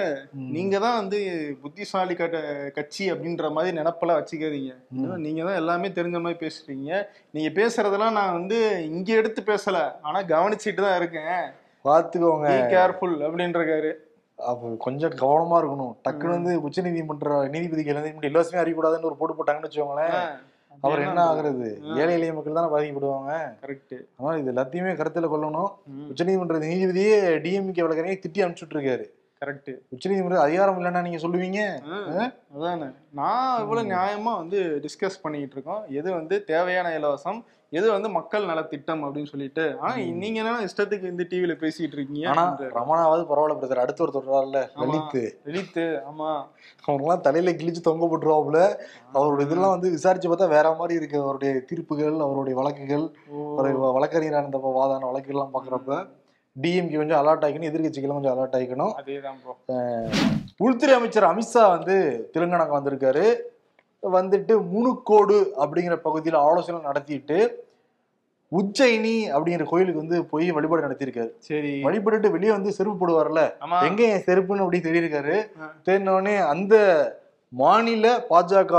நீங்க 0.56 0.74
தான் 0.86 0.98
வந்து 1.00 1.18
புத்திசாலி 1.62 2.16
கட்ட 2.16 2.38
கட்சி 2.78 3.04
அப்படின்ற 3.12 3.50
மாதிரி 3.56 3.78
நினப்பெல்லாம் 3.78 4.20
வச்சுக்காதீங்க. 4.20 4.72
நீங்க 5.26 5.40
தான் 5.48 5.60
எல்லாமே 5.62 5.90
தெரிஞ்ச 5.98 6.18
மாதிரி 6.24 6.40
பேசுறீங்க 6.44 6.90
நீங்க 7.36 7.50
பேசுறதெல்லாம் 7.60 8.16
நான் 8.20 8.36
வந்து 8.38 8.58
இங்க 8.92 9.10
எடுத்து 9.20 9.42
பேசல 9.50 9.78
ஆனா 10.02 10.20
கவனிச்சிட்டு 10.34 10.84
தான் 10.86 10.98
இருக்கேன். 11.00 11.42
பாத்துக்கோங்க 11.84 12.48
பி 12.50 12.58
கேர்ஃபுல் 12.72 13.16
அப்படின்றாரு 13.26 13.92
அப்ப 14.50 14.70
கொஞ்சம் 14.87 15.14
கவனமா 15.22 15.56
இருக்கணும். 15.62 15.94
டக்குனு 16.06 16.37
வந்து 16.38 16.52
உச்ச 16.66 16.82
நீதிமன்ற 16.82 17.49
நீதிபதிகள் 17.54 17.99
வந்து 17.99 18.28
இலவசமே 18.28 18.58
அறியக்கூடாதுன்னு 18.62 19.08
ஒரு 19.11 19.18
போட்டு 19.20 19.37
போட்டாங்கன்னு 19.38 19.68
வச்சுக்கோங்களேன். 19.68 20.16
அவர் 20.80 21.02
என்ன 21.06 21.20
ஆகுறது? 21.30 21.66
ஏழை 22.00 22.12
எளிய 22.14 22.32
மக்கள் 22.32 22.58
தானே 22.58 22.70
பாதிக்கப்படுவாங்க. 22.75 23.32
கரெக்ட் 23.64 23.96
அதனால 24.16 24.38
இது 24.42 24.52
எல்லாத்தையுமே 24.52 24.92
கருத்துல 25.00 25.28
கொள்ளணும். 25.32 25.72
உச்சநீதிமன்ற 26.11 26.58
நீதிபதியே 26.66 27.16
டிஎம்கே 27.44 27.84
வழக்கறிஞரை 27.87 28.16
திட்டி 28.25 28.42
அனுப்பிச்சுட்டு 28.44 28.76
இருக்காரு 28.76 29.06
கரெக்ட் 29.42 29.70
உச்சநீதிமன்ற 29.94 30.38
அதிகாரம் 30.46 30.78
இல்லைன்னா 30.78 31.02
நீங்க 31.06 31.20
சொல்லுவீங்க? 31.25 31.61
அதானே. 32.56 32.88
நான் 33.20 33.61
இவ்வளவு 33.62 33.90
நியாயமா 33.94 34.32
வந்து 34.42 34.61
டிஸ்கஸ் 34.84 35.22
பண்ணிட்டு 35.22 35.56
இருக்கோம். 35.56 35.82
எது 36.00 36.08
வந்து 36.12 36.37
தேவையான 36.52 36.94
இலவசம் 36.99 37.40
எது 37.72 37.86
வந்து 37.90 38.08
மக்கள் 38.10 38.46
நலத்திட்டம் 38.46 39.02
அப்படின்னு 39.04 39.30
சொல்லிட்டு 39.30 39.64
ஆனா 39.80 39.92
நீங்க 40.16 40.38
என்ன 40.40 40.64
இஷ்டத்துக்கு 40.66 41.10
இந்த 41.10 41.24
டிவில 41.30 41.54
பேசிட்டு 41.60 41.96
இருக்கீங்க 41.96 42.26
ஆனா. 42.28 42.44
ரமணாவது 42.76 43.22
பரவாயில்ல 43.30 43.56
பிரதர் 43.58 43.82
அடுத்து 43.82 44.02
ஒரு 44.02 44.12
தொடரால 44.16 44.58
ஆமா. 44.66 44.82
லலித்து. 44.82 45.22
லலித்து 45.46 45.84
ஆமா. 46.08 46.30
அவங்கெல்லாம் 46.84 47.20
தலையில 47.20 47.50
கிழிச்சு 47.52 47.80
தொங்க 47.80 48.06
போட்டுருவாப்புல. 48.06 48.60
அவரோட 49.14 49.40
இதெல்லாம் 49.40 49.70
வந்து 49.70 49.90
விசாரிச்சு 49.90 50.30
பார்த்தா 50.30 50.48
வேற 50.48 50.74
மாதிரி 50.74 50.94
இருக்கு. 50.94 51.18
அவருடைய 51.20 51.52
தீர்ப்புகள் 51.70 52.18
அவருடைய 52.20 52.56
வழக்குகள் 52.56 53.06
ஒரு 53.56 53.68
வழக்கறிஞராக 53.94 54.42
இருந்தப்ப 54.44 54.72
வாதான 54.74 55.08
வழக்குகள்லாம் 55.10 55.54
பாக்குறப்ப 55.54 56.00
டிஎம்கே 56.56 56.96
கொஞ்சம் 56.96 57.20
அலர்ட் 57.20 57.44
ஆகிக்கணும் 57.44 57.68
எதிர்கட்சிகளும் 57.68 58.16
கொஞ்சம் 58.16 58.34
அலர்ட் 58.34 58.56
ஆகிக்கணும் 58.56 58.92
உள்துறை 60.60 60.94
அமைச்சர் 60.94 61.30
அமித்ஷா 61.30 61.62
வந்து 61.70 61.94
தெலுங்கானாக்கு 62.34 62.78
வந்திருக்காரு. 62.78 63.24
வந்துட்டு 64.02 64.54
முனுக்கோடு 64.71 65.37
அப்படிங்கிற 65.56 65.97
பகுதியில் 66.00 66.38
ஆலோசனை 66.42 66.80
நடத்திட்டு 66.82 67.38
உஜ்ஜயினி 68.52 69.14
அப்படிங்கிற 69.30 69.64
கோயிலுக்கு 69.64 70.02
வந்து 70.02 70.25
போய் 70.25 70.50
வழிபாடு 70.50 70.87
நடத்தியிருக்காரு 70.87 71.30
சரி 71.40 71.71
வழிபட்டுட்டு 71.82 72.30
வெளியே 72.30 72.52
வந்து 72.52 72.71
செருப்பு 72.73 72.99
போடுவார்ல 73.00 73.42
எங்க 73.82 74.02
என் 74.09 74.26
செருப்புன்னு 74.26 74.64
அப்படி 74.64 74.80
தெரியிருக்காரு 74.80 75.37
ஆ. 75.59 75.68
தெரிஞ்ச 75.87 76.09
அந்த 76.49 76.75
மாநில 77.52 78.06
பாஜக 78.30 78.75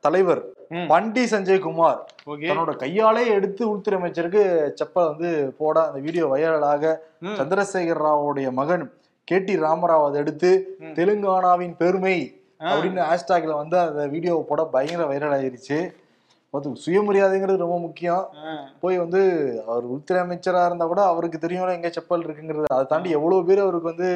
தலைவர். 0.00 0.42
பண்டி 0.88 1.22
சஞ்சய் 1.24 1.58
குமார் 1.58 1.98
தன்னோட 2.44 2.72
கையாலே 2.76 3.24
எடுத்து 3.28 3.62
உள்துறை 3.70 3.98
அமைச்சருக்கு 3.98 4.42
செப்பல் 4.78 5.08
வந்து 5.08 5.28
போட 5.58 5.76
அந்த 5.84 5.98
வீடியோ 6.00 6.24
வைரலாக. 6.26 6.84
சந்திரசேகர் 7.38 8.02
ராவோடைய 8.02 8.50
மகன் 8.52 8.84
கே 9.28 9.38
டி 9.38 9.54
ராமராவ் 9.56 10.06
அதை 10.06 10.18
எடுத்து. 10.20 10.50
தெலுங்கானாவின் 10.96 11.76
பெருமை. 11.76 12.16
அப்படின்னு 12.72 13.02
ஹேஷ்டாக்ல 13.10 13.54
வந்து 13.54 13.78
அந்த 13.78 14.06
வீடியோவை 14.06 14.44
போட 14.48 14.64
பயங்கர 14.64 15.04
வைரல் 15.12 15.36
ஆயிருச்சு. 15.36 15.78
பார்த்து 16.50 16.82
சுயமரியாதைங்கிறது 16.86 17.56
ரொம்ப 17.56 17.78
முக்கியம். 17.78 18.24
போய் 18.80 18.98
வந்து 18.98 19.20
அவர் 19.66 19.84
உள்துறை 19.84 20.22
அமைச்சரா 20.22 20.66
இருந்தா 20.66 20.86
கூட 20.86 21.02
அவருக்கு 21.04 21.38
தெரியும்ல 21.38 21.72
எங்க 21.72 21.88
செப்பல் 21.88 22.24
இருக்குங்கிறது. 22.26 22.74
அதை 22.74 22.84
தாண்டி 22.86 23.10
எவ்வளவு 23.10 23.44
பேர் 23.44 23.58
அவருக்கு 23.58 23.92
வந்து 23.92 24.10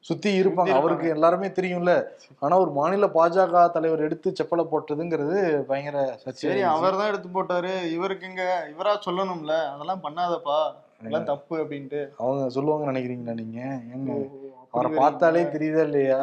சுத்தி 0.00 0.42
இருப்பாங்க. 0.42 0.70
அவருக்கு 0.70 1.08
எல்லாருமே 1.08 1.46
தெரியும்ல. 1.48 1.92
ஆனா 2.38 2.58
ஒரு 2.58 2.70
மாநில 2.70 3.06
பாஜக 3.06 3.70
தலைவர் 3.70 4.02
எடுத்து 4.02 4.30
செப்பலை 4.30 4.64
போட்டதுங்கிறது 4.72 5.36
பயங்கர 5.64 6.16
சரி 6.30 6.62
அவர் 6.62 6.96
தான் 6.96 7.08
எடுத்து 7.08 7.28
போட்டாரு. 7.28 7.72
இவருக்கு 7.90 8.26
எங்க 8.26 8.72
இவரா 8.74 8.94
சொல்லணும்ல. 9.06 9.54
அதெல்லாம் 9.74 10.02
பண்ணாதப்பா. 10.02 10.58
அதெல்லாம் 11.00 11.24
தப்பு 11.24 11.54
அப்படின்ட்டு. 11.62 12.02
அவங்க 12.18 12.60
சொல்லுவாங்கன்னு 12.60 12.92
நினைக்கிறீங்களா 12.92 13.34
நீங்க? 13.34 13.60
ஏங்க? 13.94 14.12
ஓ, 14.12 14.18
அப்படி 14.60 14.86
அவரை? 14.86 14.98
பார்த்தாலே 14.98 15.44
தெரியுதா 15.44 15.82
இல்லையா? 15.82 16.20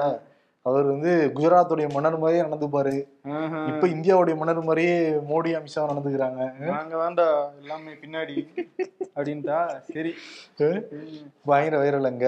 அவர் 0.65 0.87
வந்து 0.91 1.11
குஜராத்துடைய 1.35 1.87
மன்னர் 1.93 2.17
மாதிரியே 2.17 2.43
நடந்துப்பாரு. 2.45 2.93
இப்ப 3.69 3.85
இந்தியாவுடைய 3.93 4.35
மன்னர் 4.37 4.59
மாதிரியே 4.61 4.97
மோடி 5.29 5.51
அமித்ஷா 5.59 5.83
நடந்துக்கிறாங்க. 5.91 6.41
நாங்க 6.73 6.93
தான்டா 7.01 7.25
எல்லாமே 7.61 7.93
பின்னாடி 8.03 8.35
அப்படின்ட்டா 9.15 9.57
சரி. 9.87 10.11
பயங்கர 11.49 11.79
வைரல் 11.83 12.09
அங்க. 12.11 12.27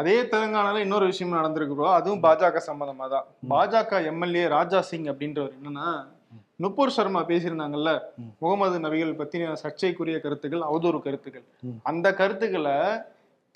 அதே 0.00 0.16
தெலுங்கானால 0.32 0.82
இன்னொரு 0.86 1.06
விஷயம் 1.06 1.38
நடந்திருக்கு. 1.38 1.88
அதுவும் 1.98 2.22
பாஜக 2.26 2.62
சம்பந்தமா 2.68 3.08
தான் 3.14 3.26
பாஜக 3.54 4.02
எம்எல்ஏ 4.12 4.44
ராஜா 4.56 4.80
சிங் 4.90 5.10
அப்படின்றவர் 5.14 5.56
என்னன்னா 5.58 5.88
நுப்பூர் 6.62 6.96
சர்மா 6.96 7.20
பேசியிருந்தாங்கல்ல 7.24 7.90
முகமது 8.40 8.76
நபிகள் 8.84 9.18
பத்தின 9.18 9.56
சர்ச்சைக்குரிய 9.62 10.18
கருத்துக்கள் 10.20 10.68
அவதூறு 10.68 10.98
கருத்துக்கள். 11.02 11.44
அந்த 11.82 12.06
கருத்துக்களை 12.14 12.76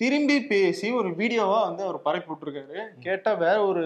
திரும்பி 0.00 0.36
பேசி 0.50 0.86
ஒரு 1.00 1.08
வீடியோவா 1.20 1.60
வந்து 1.68 1.82
அவர் 1.86 2.04
பரப்பி 2.06 2.28
விட்டுருக்காரு. 2.30 2.78
கேட்டா 3.04 3.30
வேற 3.44 3.56
ஒரு 3.70 3.84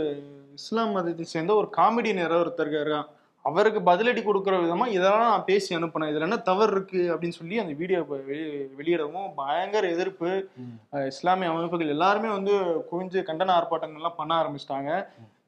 இஸ்லாம் 0.59 0.95
மதத்தை 0.97 1.25
சேர்ந்த 1.35 1.53
ஒரு 1.61 1.69
காமெடி 1.77 2.11
நேரம் 2.19 2.41
ஒருத்தர் 2.43 2.67
இருக்காரு 2.67 2.97
அவருக்கு 3.45 3.81
பதிலடி 3.89 4.21
கொடுக்குற 4.27 4.55
விதமா 4.65 4.85
இதெல்லாம் 4.97 5.33
நான் 5.33 5.49
பேசி 5.49 5.71
அனுப்பினேன். 5.79 6.11
இதுல 6.13 6.27
என்ன 6.27 6.37
தவறு 6.49 6.73
இருக்கு 6.75 7.01
அப்படின்னு 7.13 7.39
சொல்லி 7.39 7.57
அந்த 7.63 7.73
வீடியோ 7.81 7.99
வெளியிடவும் 8.79 9.27
பயங்கர 9.41 9.89
எதிர்ப்பு. 9.95 10.31
இஸ்லாமிய 11.13 11.51
அமைப்புகள் 11.53 11.95
எல்லாருமே 11.97 12.31
வந்து 12.37 12.55
குவிஞ்சு 12.91 13.23
கண்டன 13.31 13.55
ஆர்ப்பாட்டங்கள்லாம் 13.57 14.19
பண்ண 14.21 14.35
ஆரம்பிச்சிட்டாங்க. 14.43 14.93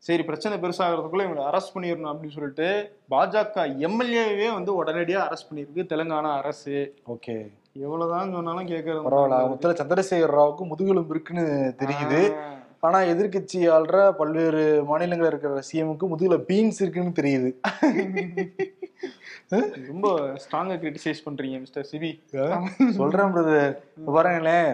சரி 0.09 0.24
பிரச்சனை 0.31 0.57
பெருசாகிறதுக்குள்ள 0.64 1.26
இவங்களை 1.26 1.46
அரெஸ்ட் 1.50 1.74
பண்ணிடணும் 1.76 2.11
அப்படின்னு 2.12 2.37
சொல்லிட்டு 2.38 2.68
பாஜக 3.14 3.64
எம்எல்ஏவே 3.88 4.50
வந்து 4.59 4.72
உடனடியா 4.81 5.22
அரெஸ்ட் 5.29 5.48
பண்ணியிருக்கு 5.50 5.90
தெலுங்கானா 5.92 6.33
அரசு. 6.42 6.76
ஓகே. 7.14 7.37
எவ்வளவுதான் 7.81 8.33
சொன்னாலும் 8.33 8.67
கேட்கறது 8.67 9.01
பரவாயில்ல. 9.07 9.39
முதல்ல 9.53 9.79
சந்திரசேகர் 9.81 10.37
ராவுக்கு 10.39 10.69
முதுகெலும்பு 10.69 11.15
இருக்குன்னு 11.15 11.75
தெரியுது. 11.79 12.21
ஆனா 12.81 12.99
எதிர்க்கட்சி 12.99 13.61
ஆள்ற 13.77 14.12
பல்வேறு 14.12 14.85
மாநிலங்கள் 14.85 15.27
இருக்கிற 15.27 15.61
சிஎம்க்கு 15.73 16.07
முதுகுல 16.09 16.37
பீன்ஸ் 16.49 16.81
இருக்குன்னு 16.81 17.12
தெரியுது. 17.21 17.51
ரொம்ப 19.87 20.09
ஸ்ட்ராங்கா 20.45 20.77
கிரிட்டிசைஸ் 20.83 21.25
பண்றீங்க 21.25 21.59
மிஸ்டர் 21.59 21.89
சிவி 21.93 22.11
சொல்றேன் 22.91 23.35
பிரதர் 23.35 23.77
இப்ப 23.99 24.12
பாருங்களேன். 24.12 24.71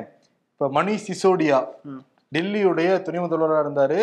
இப்ப 0.52 0.70
மணிஷ் 0.72 1.08
சிசோடியா. 1.08 1.58
டெல்லியுடைய 2.32 3.02
துணை 3.02 3.20
முதல்வராக 3.20 3.62
இருந்தாரு. 3.66 4.00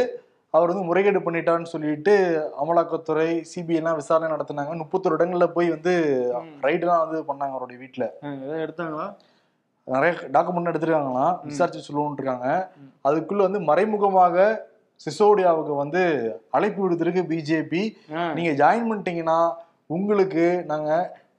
அவர் 0.54 0.72
வந்து 0.72 0.86
முறைகேடு 0.90 1.20
பண்ணிட்டான்னு 1.26 1.72
சொல்லிட்டு 1.72 2.14
அமலாக்கத்துறை 2.62 3.28
சிபிஐ 3.50 3.80
எல்லாம் 3.80 4.00
விசாரணை 4.00 4.30
நடத்தினாங்க. 4.34 4.72
முப்பத்தொரு 4.82 5.18
இடங்கள்ல 5.18 5.48
போய் 5.56 5.68
வந்து 5.76 5.94
ரைடுலாம் 6.66 7.04
வந்து 7.04 7.20
பண்ணாங்க 7.28 7.56
அவருடைய 7.58 7.80
வீட்டுல 7.84 8.06
ஏதாவது 8.30 8.64
எடுத்தாங்களா? 8.66 9.06
நிறைய 9.88 10.14
டாக்குமெண்ட் 10.36 10.72
எடுத்திருக்காங்களாம். 10.72 11.36
விசாரிச்சு 11.50 11.88
சொல்லுவோம்னு 11.88 12.20
இருக்காங்க. 12.20 12.48
அதுக்குள்ள 13.10 13.44
வந்து 13.48 13.62
மறைமுகமாக 13.70 14.48
சிசோடியாவுக்கு 15.06 15.74
வந்து 15.84 16.02
அழைப்பு 16.58 16.80
விடுத்திருக்கு 16.84 17.22
பிஜேபி 17.32 17.84
நீங்க 18.38 18.52
ஜாயின் 18.62 18.90
பண்ணிட்டீங்கன்னா 18.90 19.40
உங்களுக்கு 19.98 20.46
நாங்க 20.72 20.90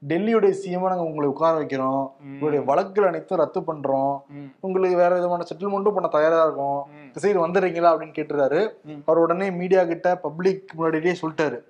டெல்லியுடைய 0.08 0.54
சிஎம் 0.64 0.86
நாங்க 0.86 1.02
உங்களை 1.02 1.28
உட்கார 1.28 1.60
வைக்கிறோம். 1.60 2.10
உங்களுடைய 2.24 2.64
வழக்குகள் 2.64 3.06
அனைத்தும் 3.06 3.38
ரத்து 3.38 3.60
பண்றோம். 3.60 4.20
உங்களுக்கு 4.60 4.96
வேற 4.96 5.14
விதமான 5.14 5.44
செட்டில்மெண்ட்டும் 5.54 5.94
பண்ண 5.94 6.08
தயாரா 6.08 6.42
இருக்கும். 6.42 6.84
இந்த 7.06 7.18
சைடு 7.22 7.44
வந்துடுறீங்களா 7.44 7.86
அப்படின்னு 7.86 8.14
கேட்டிருக்காரு 8.14 8.70
ம். 8.84 8.90
அவர் 9.06 9.22
உடனே 9.22 9.50
மீடியா 9.50 9.84
கிட்ட 9.84 10.16
பப்ளிக் 10.16 10.72
முன்னாடியே 10.74 11.16
சொல்லிட்டாரு. 11.22 11.60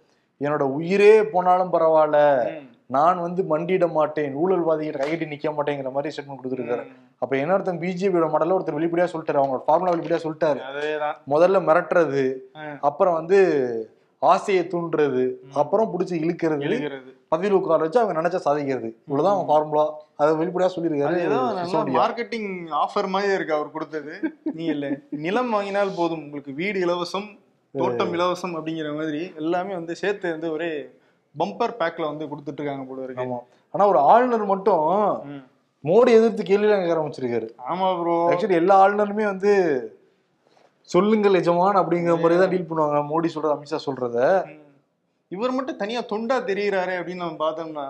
என்னோட 0.40 0.60
உயிரே 0.60 1.24
போனாலும் 1.24 1.72
பரவாயில்ல. 1.72 2.44
நான் 2.86 3.20
வந்து 3.20 3.42
மண்டியிட 3.42 3.90
மாட்டேன். 3.90 4.36
ஊழல்வாதிகிட்ட 4.36 4.98
கைகட்டி 4.98 5.36
நிக்க 5.36 5.52
மாட்டேங்கிற 5.52 5.92
மாதிரி 5.92 6.14
ஸ்டேட்மெண்ட் 6.16 6.44
கொடுத்துருக்காரு. 6.44 6.86
அப்ப 7.18 7.36
என்ன 7.36 7.52
அர்த்தம்? 7.52 7.80
பிஜேபியோட 7.80 8.28
மாடல 8.28 8.56
ஒருத்தர் 8.56 8.78
வெளிப்படையா 8.78 9.08
சொல்லிட்டாரு. 9.12 9.36
அவங்க 9.36 9.58
ஃபார்முலா 9.58 9.92
வெளிப்படையா 9.92 10.20
சொல்லிட்டாரு. 10.26 10.58
முதல்ல 11.28 11.60
மிரட்டுறது. 11.68 12.34
அப்புறம் 12.80 13.14
வந்து 13.14 13.38
ஆசையை 14.18 14.64
தூண்டுறது. 14.64 15.30
அப்புறம் 15.54 15.98
பிடிச்சி 15.98 16.10
இழுக்கிறது. 16.10 17.18
பதவியில் 17.32 17.56
உட்கார 17.56 17.84
வச்சு 17.84 18.00
அவங்க 18.00 18.14
நினைச்சா 18.20 18.38
சாதிக்கிறது. 18.46 18.88
இவ்வளவுதான் 19.06 19.34
அவங்க 19.34 19.48
ஃபார்முலா 19.50 19.84
அதை 20.16 20.30
வெளிப்படையா 20.40 20.70
சொல்லியிருக்காரு. 20.74 21.18
மார்க்கெட்டிங் 21.98 22.48
ஆஃபர் 22.84 23.08
மாதிரி 23.08 23.32
இருக்கு 23.32 23.54
அவர் 23.54 23.70
கொடுத்தது. 23.70 24.14
நீ 24.52 24.64
இல்ல. 24.64 24.86
நிலம் 25.10 25.50
வாங்கினால் 25.50 25.92
போதும். 25.94 26.24
உங்களுக்கு 26.24 26.52
வீடு 26.52 26.78
இலவசம் 26.86 27.28
தோட்டம் 27.74 28.14
இலவசம் 28.14 28.54
அப்படிங்கிற 28.56 28.96
மாதிரி 28.96 29.32
எல்லாமே 29.36 29.74
வந்து 29.74 29.96
சேர்த்து 29.96 30.30
வந்து 30.30 30.52
ஒரே 30.52 30.70
பம்பர் 31.34 31.78
பேக்ல 31.80 32.04
வந்து 32.12 32.28
கொடுத்துட்டு 32.30 32.60
இருக்காங்க 32.60 32.84
போல 32.88 33.02
இருக்கு. 33.02 33.24
ஆமா. 33.24 33.38
ஆனா 33.74 33.86
ஒரு 33.86 33.98
ஆளுநர் 33.98 34.44
மட்டும். 34.44 34.86
மோடி 35.84 36.10
எதிர்த்து 36.18 36.42
கேள்வி 36.44 36.68
கேட்க 36.68 36.94
ஆரம்பிச்சிருக்காரு. 36.94 37.46
ஆமா 37.70 38.00
ப்ரோ 38.00 38.16
ஆக்சுவலி 38.30 38.56
எல்லா 38.62 38.74
ஆளுநருமே 38.84 39.24
வந்து 39.24 39.52
சொல்லுங்கள் 40.88 41.34
எஜமான் 41.34 41.80
அப்படிங்கிற 41.82 42.16
மாதிரி 42.22 42.40
தான் 42.40 42.52
டீல் 42.54 42.68
பண்ணுவாங்க. 42.70 42.98
மோடி 43.12 43.26
சொல்றது 43.26 43.54
அமித்ஷா 43.56 43.78
சொல்றத. 43.86 44.18
இவர் 45.34 45.56
மட்டும் 45.56 45.80
தனியா 45.82 46.00
தொண்டா 46.12 46.36
தெரியுறாரு 46.50 46.94
அப்படின்னு 46.98 47.24
நம்ம 47.24 47.40
பார்த்தோம்னா 47.44 47.86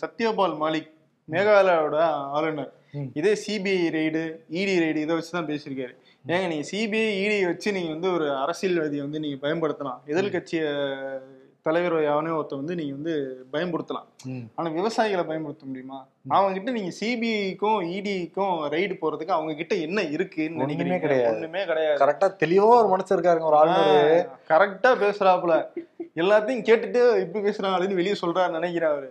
சத்யபால் 0.00 0.56
மாலிக் 0.62 0.90
மேகாலயோட 1.32 1.96
ஆளுநர். 2.36 2.72
இதே 3.18 3.32
சிபிஐ 3.44 3.84
ரெய்டு 3.96 4.22
இடி 4.60 4.74
ரெய்டு 4.84 5.02
இதை 5.04 5.12
வச்சு 5.18 5.30
தான் 5.36 5.48
பேசியிருக்காரு. 5.50 5.94
ஏங்க 6.32 6.46
நீங்க 6.52 6.66
சிபிஐ 6.70 7.12
இடி 7.24 7.36
வச்சு 7.50 7.68
நீங்க 7.76 7.90
வந்து 7.94 8.08
ஒரு 8.16 8.26
அரசியல்வாதியை 8.42 9.02
வந்து 9.06 9.22
நீங்க 9.24 9.38
பயன்படுத்தலாம். 9.44 10.00
எதிர்கட்சிய 10.12 10.62
தலைவர் 11.66 11.94
எவனோ 12.02 12.30
ஒருத்த 12.36 12.56
வந்து 12.60 12.74
நீங்க 12.74 12.94
வந்து 12.98 13.14
பயன்படுத்தலாம். 13.52 14.06
ஆனா 14.54 14.68
விவசாயிகளை 14.78 15.24
பயன்படுத்த 15.26 15.64
முடியுமா? 15.66 15.98
அவங்க 16.28 16.52
கிட்ட 16.52 16.70
நீங்க 16.70 16.92
சிபிஐக்கும் 17.00 17.80
இடிக்கும் 17.96 18.56
ரைடு 18.74 18.94
போறதுக்கு 19.02 19.36
அவங்க 19.36 19.54
கிட்ட 19.54 19.74
என்ன 19.74 20.02
இருக்குன்னு 20.02 20.62
நினைக்கிறீங்க? 20.62 20.98
கிடையாது. 20.98 21.34
ஒண்ணுமே 21.34 21.64
கிடையாது. 21.64 22.00
கரெக்டா 22.04 22.28
தெளிவா 22.44 22.72
ஒரு 22.80 22.90
மனுஷன் 22.94 23.16
இருக்காருங்க 23.16 23.50
ஒரு 23.52 23.56
ஆளுநர். 23.56 24.28
கரெக்டா 24.52 24.92
பேசுறாப்புல. 25.04 25.56
எல்லாத்தையும் 26.22 26.64
கேட்டுட்டு 26.68 27.02
இப்படி 27.20 27.44
பேசுறாங்கன்னு 27.48 28.00
வெளியே 28.00 28.16
சொல்றாரு 28.22 28.50
நினைக்கிறேன் 28.50 28.90
அவரு. 28.90 29.10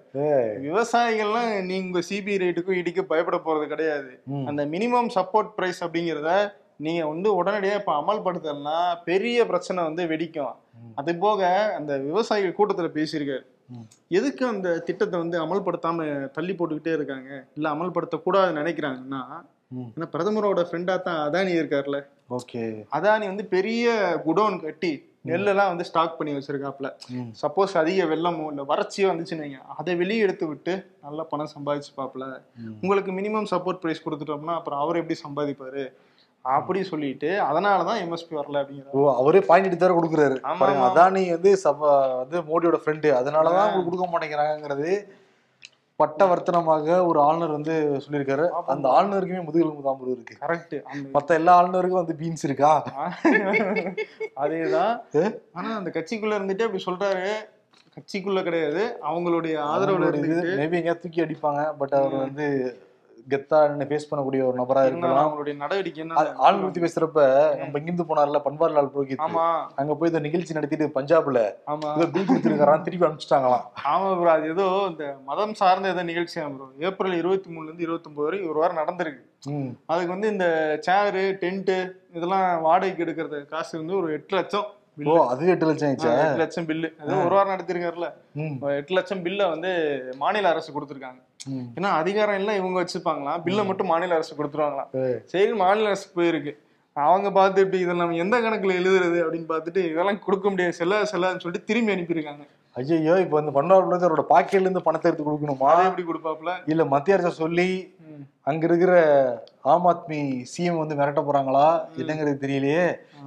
விவசாயிகள்லாம் 0.68 1.52
நீங்க 1.62 2.00
சிபிஐ 2.10 2.40
ரேட்டுக்கும் 2.44 2.80
இடிக்கும் 2.82 3.12
பயப்பட 3.14 3.40
போறது 3.46 3.68
கிடையாது. 3.68 4.12
அந்த 4.46 4.66
மினிமம் 4.66 5.10
சப்போர்ட் 5.16 5.56
பிரைஸ் 5.56 5.84
அப்படிங்கிறத 5.84 6.34
நீங்க 6.78 7.08
வந்து 7.08 7.44
உடனடியா 7.44 7.74
இப்ப 7.74 7.94
அமல்படுத்தலன்னா 8.02 8.78
பெரிய 9.06 9.46
பிரச்சனை 9.46 9.84
வந்து 9.84 10.04
வெடிக்கும். 10.06 10.54
அது 10.96 11.15
போக 11.15 11.41
அந்த 11.76 11.98
விவசாயிகள் 11.98 12.58
கூட்டத்துல 12.58 12.89
பேசியிருக்காரு. 12.98 13.46
எதுக்கு 14.08 14.48
அந்த 14.48 14.80
திட்டத்தை 14.80 15.20
வந்து 15.20 15.38
அமல்படுத்தாம 15.46 16.30
தள்ளி 16.32 16.54
போட்டுக்கிட்டே 16.54 16.94
இருக்காங்க? 16.94 17.46
இல்ல 17.56 17.70
அமல்படுத்த 17.70 18.17
கூடாதுன்னு 18.26 18.60
நினைக்கிறாங்கன்னா. 18.62 19.22
ஏன்னா 19.96 20.08
பிரதமரோட 20.12 20.62
ஃப்ரெண்டா 20.70 21.02
தான் 21.02 21.30
அதானி 21.30 21.52
இருக்காருல்ல 21.60 22.00
ஓகே. 22.30 22.63
அதானி 22.91 23.26
வந்து 23.26 23.46
பெரிய 23.46 23.86
குடோன் 24.26 24.60
கட்டி 24.60 24.91
நெல்லெல்லாம் 25.26 25.67
வந்து 25.67 25.84
ஸ்டாக் 25.84 26.17
பண்ணி 26.17 26.34
வச்சிருக்காப்ல. 26.34 26.88
சப்போஸ் 27.41 27.78
அதிக 27.78 28.06
வெள்ளமோ 28.06 28.46
இல்ல 28.50 28.63
வறட்சியோ 28.63 29.08
வந்துச்சுன்னு 29.12 29.44
வைங்க 29.46 29.60
அதை 29.78 29.96
வெளியே 29.96 30.20
எடுத்து 30.20 30.48
விட்டு 30.48 30.74
நல்லா 31.02 31.24
பணம் 31.24 31.52
சம்பாதிச்சுப்பாப்ல. 31.56 32.26
ம். 32.58 32.74
உங்களுக்கு 32.82 33.12
மினிமம் 33.12 33.50
சப்போர்ட் 33.52 33.82
பிரைஸ் 33.82 34.06
கொடுத்துட்டோம்னா 34.06 34.56
அப்புறம் 34.56 34.80
அவர் 34.80 34.96
எப்படி 34.96 35.20
சம்பாதிப்பாரு? 35.28 35.84
அப்படி 36.42 36.84
சொல்லிட்டு 36.84 37.30
அதனாலதான் 37.50 38.00
எம்எஸ்பி 38.04 38.36
வரல 38.38 38.60
அப்படிங்கிறாரு. 38.62 38.92
ஓ 38.92 39.16
அவரே 39.16 39.40
பாயிண்ட் 39.40 39.68
எடுத்து 39.70 39.88
வேற 39.88 39.96
கொடுக்குறாரு. 39.98 40.58
பாருங்க. 40.60 40.86
அதானி 40.88 41.30
வந்து 41.30 41.52
சப 41.64 41.80
வந்து 42.18 42.38
மோடியோட 42.42 42.80
ஃப்ரெண்டு 42.84 43.10
அதனாலதான் 43.22 43.68
உங்களுக்கு 43.68 43.90
கொடுக்க 43.90 44.08
மாட்டேங்கிறாங்கிறது 44.14 44.92
பட்ட 45.96 46.26
வர்த்தனமாக 46.26 47.06
ஒரு 47.06 47.20
ஆளுநர் 47.22 47.52
வந்து 47.52 47.74
சொல்லியிருக்காரு. 48.06 48.46
அந்த 48.74 48.90
ஆளுநருக்குமே 48.90 49.44
முதுகெலும்பு 49.44 49.84
தான் 49.84 49.98
bro 50.00 50.12
இருக்கு. 50.12 50.36
கரெக்ட் 50.42 50.76
மத்த 51.14 51.28
எல்லா 51.28 51.62
ஆளுநருக்கும் 51.62 52.02
வந்து 52.04 52.16
பீன்ஸ் 52.22 52.44
இருக்கா? 52.44 52.72
அதேதான்? 54.44 54.94
ஆனா 55.54 55.76
அந்த 55.78 55.90
கட்சிக்குள்ள 55.94 56.38
இருந்துட்டு 56.40 56.68
அப்படி 56.68 56.84
சொல்றாரு. 56.86 57.28
கட்சிக்குள்ள 57.98 58.44
கிடையாது. 58.44 58.84
அவங்களுடைய 59.10 59.56
ஆதரவுல 59.74 60.10
இருந்துட்டு 60.12 60.58
மேபி 60.62 60.78
எங்கேயா 60.80 61.00
தூக்கி 61.00 61.22
அடிப்பாங்க. 61.22 61.74
பட் 61.78 61.94
அவர் 61.94 62.16
வந்து 62.16 62.48
கெத்தா 63.34 63.60
ஃபேஸ் 63.90 64.08
பண்ணக்கூடிய 64.10 64.42
ஒரு 64.50 64.58
நபரா 64.60 64.84
இருக்கலாம். 64.88 65.20
அவங்களுடைய 65.24 65.56
நடவடிக்கை 65.62 66.02
என்ன 66.04 66.24
ஆளுநர் 66.46 66.66
பத்தி 66.68 66.84
பேசுறப்ப 66.86 67.26
நம்ம 67.62 67.80
இங்கிருந்து 67.82 68.08
போனார்ல 68.10 68.42
பன்வாரிலால் 68.48 68.92
புரோஹித். 68.94 69.24
அங்க 69.82 69.96
போய் 70.00 70.12
இந்த 70.12 70.22
நிகழ்ச்சி 70.28 70.58
நடத்திட்டு 70.58 70.88
பஞ்சாப்ல 70.98 71.42
ஆமா. 71.74 71.90
ஏதோ 71.98 72.08
பில் 72.16 72.28
கொடுத்துருக்காராம் 72.30 72.86
திருப்பி 72.88 73.08
அனுப்பிச்சிட்டாங்களாம். 73.08 73.66
ஆமா 73.94 74.12
ப்ரோ 74.22 74.32
அது 74.36 74.48
ஏதோ 74.56 74.68
இந்த 74.92 75.06
மதம் 75.30 75.58
சார்ந்த 75.62 75.94
ஏதோ 75.96 76.06
நிகழ்ச்சியா 76.12 76.46
ப்ரோ 76.56 76.70
ஏப்ரல் 76.90 77.20
இருபத்தி 77.22 77.50
மூணுல 77.54 77.70
இருந்து 77.70 77.88
இருபத்தி 77.88 78.20
வரை 78.26 78.40
ஒரு 78.52 78.58
வாரம் 78.62 78.82
நடந்திருக்கு. 78.82 79.24
அதுக்கு 79.92 80.14
வந்து 80.16 80.28
இந்த 80.34 80.48
சேரு 80.88 81.24
டென்ட் 81.44 81.74
இதெல்லாம் 82.18 82.46
வாடகைக்கு 82.68 83.04
எடுக்கிறது 83.06 83.40
காசு 83.54 83.74
வந்து 83.82 83.96
ஒரு 84.02 84.10
எட்டு 84.18 84.36
லட்சம். 84.40 84.68
ஓ. 84.98 85.28
அதுவே 85.28 85.52
எட்டு 85.52 85.66
லட்சம் 85.66 85.90
ஆயிடுச்சா? 85.90 86.20
எட்டு 86.20 86.38
லட்சம் 86.38 86.66
பில்லு 86.66 87.00
அது 87.00 87.26
ஒரு 87.26 87.30
வாரம் 87.30 87.54
நடத்திருக்காருல்ல. 87.54 88.14
ம். 88.34 88.66
எட்டு 88.70 88.94
லட்சம் 88.94 89.22
பில்லை 89.22 89.50
வந்து 89.50 89.72
மாநில 90.18 90.50
அரசு 90.50 90.74
கொடுத்துருக்காங்க. 90.74 91.20
ஏன்னா 91.76 91.90
அதிகாரம் 91.92 92.36
எல்லாம் 92.36 92.56
இவங்க 92.56 92.82
வச்சுப்பாங்களாம். 92.82 93.44
பில்லை 93.44 93.66
மட்டும் 93.66 93.88
மாநில 93.88 94.14
அரசு 94.14 94.44
கொடுத்துருவாங்களாம். 94.44 94.90
சரி. 95.26 95.54
மாநில 95.54 95.86
அரசு 95.86 96.22
போயிருக்கு. 96.22 96.54
அவங்க 96.94 97.30
பார்த்துட்டு 97.30 97.74
இதை 97.74 97.96
நம்ம 97.96 98.16
எந்த 98.16 98.40
கணக்குல 98.40 98.74
எழுதுறது 98.80 99.20
அப்படின்னு 99.24 99.52
பார்த்துட்டு 99.52 99.78
இதெல்லாம் 99.92 100.20
கொடுக்க 100.20 100.50
முடியாது. 100.50 100.74
செல்லாது 100.74 101.04
செல்லாதுன்னு 101.04 101.40
சொல்லிட்டு 101.40 101.64
திரும்பி 101.64 101.94
அனுப்பியிருக்காங்க. 101.94 102.46
ஐயோ 102.80 103.16
இப்ப 103.24 103.36
வந்து 103.38 103.54
பன்வாரில 103.56 103.90
இருந்து 103.92 104.08
அவரோட 104.08 104.24
பாக்கெட்ல 104.34 104.68
இருந்து 104.68 104.84
பணத்தை 104.86 105.08
எடுத்து 105.10 105.26
கொடுக்கணுமா? 105.28 105.72
எப்படி 105.88 106.06
கொடுப்பாப்புல? 106.10 106.52
இல்ல 106.72 106.84
மத்திய 106.94 107.16
அரசு 107.18 107.42
சொல்லி. 107.44 107.70
அங்க 108.50 108.64
இருக்கிற 108.70 108.94
ஆம் 109.72 109.88
ஆத்மி 109.90 110.20
சிஎம் 110.52 110.80
வந்து 110.82 110.98
மிரட்ட 111.00 111.22
போறாங்களா? 111.28 111.66
என்னங்கிறது 112.02 112.44
தெரியலையே. 112.44 112.86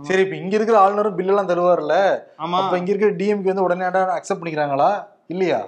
சரி 0.08 0.22
இப்ப 0.24 0.36
இங்க 0.42 0.54
இருக்கிற 0.58 0.76
ஆளுநரும் 0.84 1.18
பில் 1.18 1.32
எல்லாம் 1.32 1.50
தருவார்ல? 1.50 1.96
அப்ப 2.60 2.78
இங்க 2.80 2.90
இருக்கிற 2.92 3.12
டிஎம்கே 3.20 3.50
வந்து 3.52 3.66
உடனே 3.66 3.86
அக்செப்ட் 4.18 4.42
பண்ணிக்கிறாங்களா? 4.42 4.90
இல்லையா? 5.34 5.60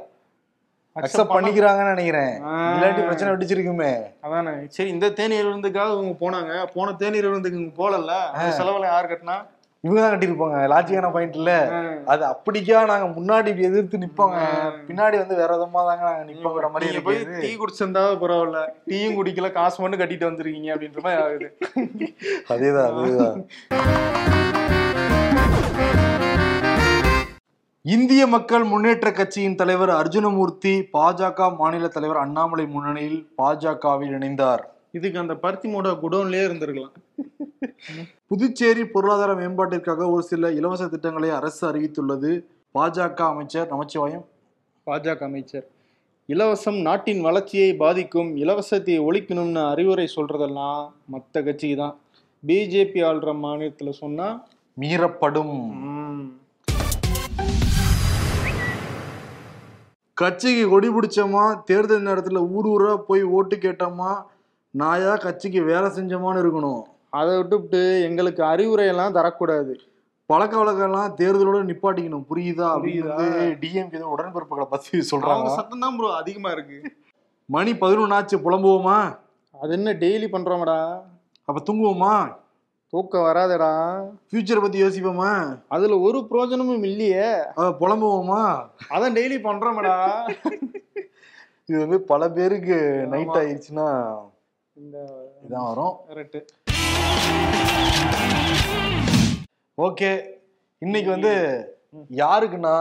அக்செப்ட் 0.96 1.34
பண்ணிக்கிறாங்கன்னு 1.36 1.94
நினைக்கிறேன். 1.94 2.34
இல்லாட்டி 2.74 3.02
பிரச்சனை 3.08 3.30
வெடிச்சிருக்குமே. 3.32 3.92
அதானே. 4.26 4.54
சரி 4.76 4.90
இந்த 4.94 5.10
தேநீர் 5.18 5.48
விருந்துக்காக 5.48 5.96
இவங்க 5.96 6.14
போனாங்க. 6.22 6.52
போன 6.76 6.94
தேநீர் 7.02 7.28
விருந்துக்கு 7.30 7.60
இவங்க 7.60 7.76
போகல 7.82 8.14
செலவுல 8.60 8.88
யார் 8.94 9.10
கட்டினா? 9.12 9.36
இவங்க 9.86 9.98
தான் 10.02 10.12
கட்டியிருப்பாங்க. 10.12 10.58
லாஜிக்கான 10.72 11.10
பாயிண்ட் 11.16 11.36
இல்ல. 11.40 11.52
அது 12.12 12.24
அப்படிக்கா 12.32 12.84
நாங்க 12.92 13.08
முன்னாடி 13.18 13.50
எதிர்த்து 13.68 14.02
நிப்போங்க. 14.04 14.38
பின்னாடி 14.88 15.16
வந்து 15.22 15.40
வேற 15.40 15.50
விதமா 15.56 15.82
தாங்க 15.88 16.04
நாங்க 16.08 16.24
நிப்போங்கிற 16.30 16.68
மாதிரி 16.74 17.04
போய் 17.08 17.20
டீ 17.42 17.50
குடிச்சிருந்தாவது 17.62 18.20
பரவாயில்ல. 18.22 18.62
டீயும் 18.90 19.18
குடிக்கல 19.18 19.50
காசு 19.58 19.80
மட்டும் 19.82 20.02
கட்டிட்டு 20.02 20.30
வந்திருக்கீங்க 20.30 20.70
அப்படின்ற 20.76 21.02
மாதிரி 21.06 21.22
ஆகுது. 21.26 21.48
அதேதான் 22.54 22.88
அதேதான். 22.90 23.36
இந்திய 27.84 28.22
மக்கள் 28.32 28.64
முன்னேற்ற 28.70 29.08
கட்சியின் 29.18 29.58
தலைவர் 29.58 29.90
அர்ஜுனமூர்த்தி 29.98 30.72
பாஜக 30.94 31.48
மாநில 31.60 31.88
தலைவர் 31.96 32.22
அண்ணாமலை 32.22 32.64
முன்னணியில் 32.72 33.20
பாஜகவில் 33.40 34.14
இணைந்தார். 34.18 34.64
இதுக்கு 34.96 35.18
அந்த 35.22 35.34
பருத்தி 35.44 35.68
மூட 35.68 35.88
குடோன்லயே 36.02 36.42
இருந்திருக்கலாம். 36.48 36.94
புதுச்சேரி 38.30 38.84
பொருளாதார 38.94 39.30
மேம்பாட்டிற்காக 39.40 40.10
ஒரு 40.14 40.22
சில 40.30 40.50
இலவச 40.58 40.84
திட்டங்களை 40.92 41.30
அரசு 41.38 41.62
அறிவித்துள்ளது. 41.70 42.30
பாஜக 42.76 43.20
அமைச்சர் 43.32 43.70
நமச்சிவாயம். 43.72 44.24
பாஜக 44.86 45.22
அமைச்சர். 45.30 45.66
இலவசம் 46.28 46.78
நாட்டின் 46.86 47.20
வளர்ச்சியை 47.26 47.70
பாதிக்கும் 47.82 48.30
இலவசத்தை 48.44 48.94
ஒழிக்கணும்னு 49.08 49.62
அறிவுரை 49.72 50.06
சொல்றதெல்லாம் 50.16 50.80
மத்த 51.12 51.42
கட்சிக்கு 51.48 51.76
தான் 51.82 51.96
பிஜேபி 52.46 53.00
ஆள்ற 53.10 53.34
மாநிலத்துல 53.44 53.90
சொன்னா 54.02 54.28
மீறப்படும். 54.80 55.56
கட்சிக்கு 60.20 60.64
கொடி 60.68 60.88
பிடிச்சோமா? 60.88 61.44
தேர்தல் 61.68 62.06
நேரத்துல 62.08 62.40
ஊர் 62.56 62.68
ஊரா 62.74 62.92
போய் 63.08 63.22
ஓட்டு 63.36 63.56
கேட்டோமா? 63.56 64.12
நாயா 64.80 65.12
கட்சிக்கு 65.16 65.60
வேலை 65.62 65.88
செஞ்சோமான்னு 65.96 66.40
இருக்கணும். 66.44 66.82
அதை 67.18 67.36
விட்டுவிட்டு 67.36 68.02
எங்களுக்கு 68.02 68.42
அறிவுரை 68.44 68.86
எல்லாம் 68.86 69.14
தரக்கூடாது. 69.14 69.74
பழக்க 70.26 70.54
வழக்கம்லாம் 70.58 71.12
தேர்தலோட 71.20 71.58
நிப்பாட்டிக்கணும். 71.70 72.24
புரியுதா? 72.30 72.66
அப்படின்னு? 72.76 73.46
டிஎம்கே 73.62 74.02
உடன்பிறப்புகளை 74.14 74.64
பத்தி 74.64 74.98
சொல்றாங்க. 75.10 75.54
சத்தம் 75.54 75.84
தான் 75.84 75.96
ப்ரோ 75.96 76.08
அதிகமா 76.14 76.50
இருக்கு. 76.50 76.78
மணி 77.46 77.72
பதினொன்னு 77.72 78.16
ஆச்சு 78.18 78.36
புலம்புவோமா? 78.38 78.98
அது 79.62 79.72
என்ன 79.72 79.92
டெய்லி 79.92 80.28
பண்றோமடா? 80.34 80.80
அப்ப 81.44 81.72
தூங்குவோமா? 81.72 82.14
தூக்கம் 82.88 83.26
வராதடா. 83.26 83.72
ஃபியூச்சரை 84.28 84.60
பத்தி 84.60 84.82
யோசிப்போமா? 84.82 85.32
அதுல 85.68 85.98
ஒரு 85.98 86.26
பிரயோஜனமும் 86.30 86.82
இல்லையே. 86.82 87.28
புலம்புவோமா? 87.80 88.42
அதான் 88.90 89.16
டெய்லி 89.18 89.38
பண்றோமடா. 89.48 89.96
இது 91.66 91.78
வந்து 91.78 92.00
பல 92.00 92.30
பேருக்கு 92.30 92.78
நைட் 93.10 93.36
ஆயிடுச்சுன்னா 93.42 93.88
இந்த 94.82 94.98
இதான் 95.44 95.66
வரும். 95.68 95.94
ஓகே. 99.86 100.10
இன்னைக்கு 100.82 101.10
வந்து 101.14 101.32
யாருக்குன்னா 102.20 102.74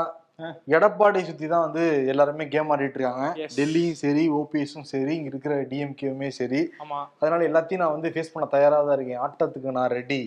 எடப்பாடி 0.75 1.19
சுத்தி 1.27 1.45
தான் 1.51 1.65
வந்து 1.67 1.84
எல்லாருமே 2.12 2.45
கேம் 2.53 2.71
ஆடிட்டு 2.73 2.97
இருக்காங்க. 2.99 3.27
டெல்லியும் 3.58 3.99
சரி 4.01 4.23
ஓபிஎஸும் 4.39 4.88
சரி 4.91 5.13
இங்க 5.17 5.31
இருக்கிற 5.34 5.55
டிஎம்கேவுமே 5.71 6.29
சரி. 6.39 6.62
அதனால 7.21 7.39
எல்லாத்தையும் 7.49 7.84
நான் 7.84 7.95
வந்து 7.95 8.12
ஃபேஸ் 8.15 8.34
பண்ண 8.34 8.47
தயாரா 8.55 8.79
தான் 8.88 8.97
இருக்கேன். 8.97 9.21
ஆட்டத்துக்கு 9.27 9.77
நான் 9.79 9.93
ரெடி 9.99 10.21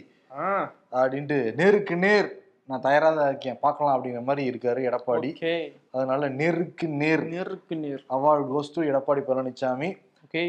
அப்படின்ட்டு 1.00 1.38
நேருக்கு 1.60 1.96
நேர். 2.06 2.30
நான் 2.70 2.86
தயாரா 2.88 3.10
தான் 3.18 3.30
இருக்கேன். 3.32 3.60
பார்க்கலாம் 3.66 3.94
அப்படிங்கிற 3.96 4.24
மாதிரி 4.30 4.48
இருக்காரு 4.52 4.80
எடப்பாடி. 4.90 5.30
அதனால 5.96 6.28
நேருக்கு 6.40 6.88
நேர். 7.02 7.26
நேருக்கு 7.36 7.76
நேர். 7.84 8.02
Award 8.16 8.50
goes 8.54 8.74
to 8.76 8.88
Edappadi 8.90 9.24
Palaniswami 9.30 9.90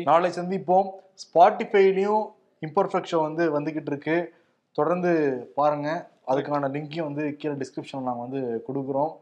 நாளை 0.10 0.30
சந்திப்போம். 0.40 0.90
ஸ்பாட்டிஃபைலையும் 1.24 2.24
இம்பர்ஃபெக்ட் 2.62 3.10
ஷோ 3.12 3.22
வந்து 3.22 3.60
வந்துக்கிட்டு 3.60 3.92
இருக்கு. 3.94 4.34
தொடர்ந்து 4.72 5.12
பாருங்க. 5.56 6.10
அதுக்கான 6.28 6.68
லிங்கையும் 6.76 7.10
வந்து 7.12 7.36
கீழே 7.36 7.56
டிஸ்கிரிப்ஷன் 7.56 8.08
நாங்கள் 8.08 8.28
வந்து 8.30 8.64
கொடுக்குறோம். 8.68 9.14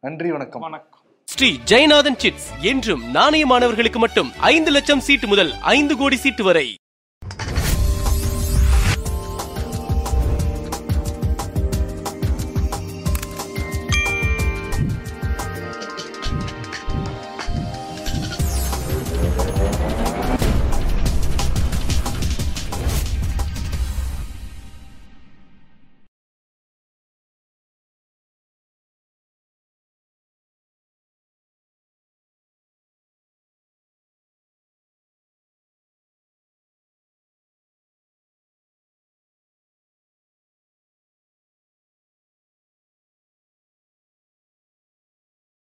நன்றி 0.00 0.30
வணக்கம். 0.30 0.60
வணக்கம். 0.60 1.00
ஸ்ரீ 1.24 1.58
ஜெயநாதன் 1.64 2.16
சிட்ஸ் 2.16 2.48
என்றும் 2.60 3.02
நாணயமானவர்களுக்கு 3.14 3.96
மட்டும் 3.96 4.32
ஐந்து 4.40 4.70
லட்சம் 4.70 5.00
சீட்டு 5.00 5.26
முதல் 5.26 5.52
ஐந்து 5.52 5.96
கோடி 5.96 6.16
சீட்டு 6.16 6.44
வரை 6.44 6.74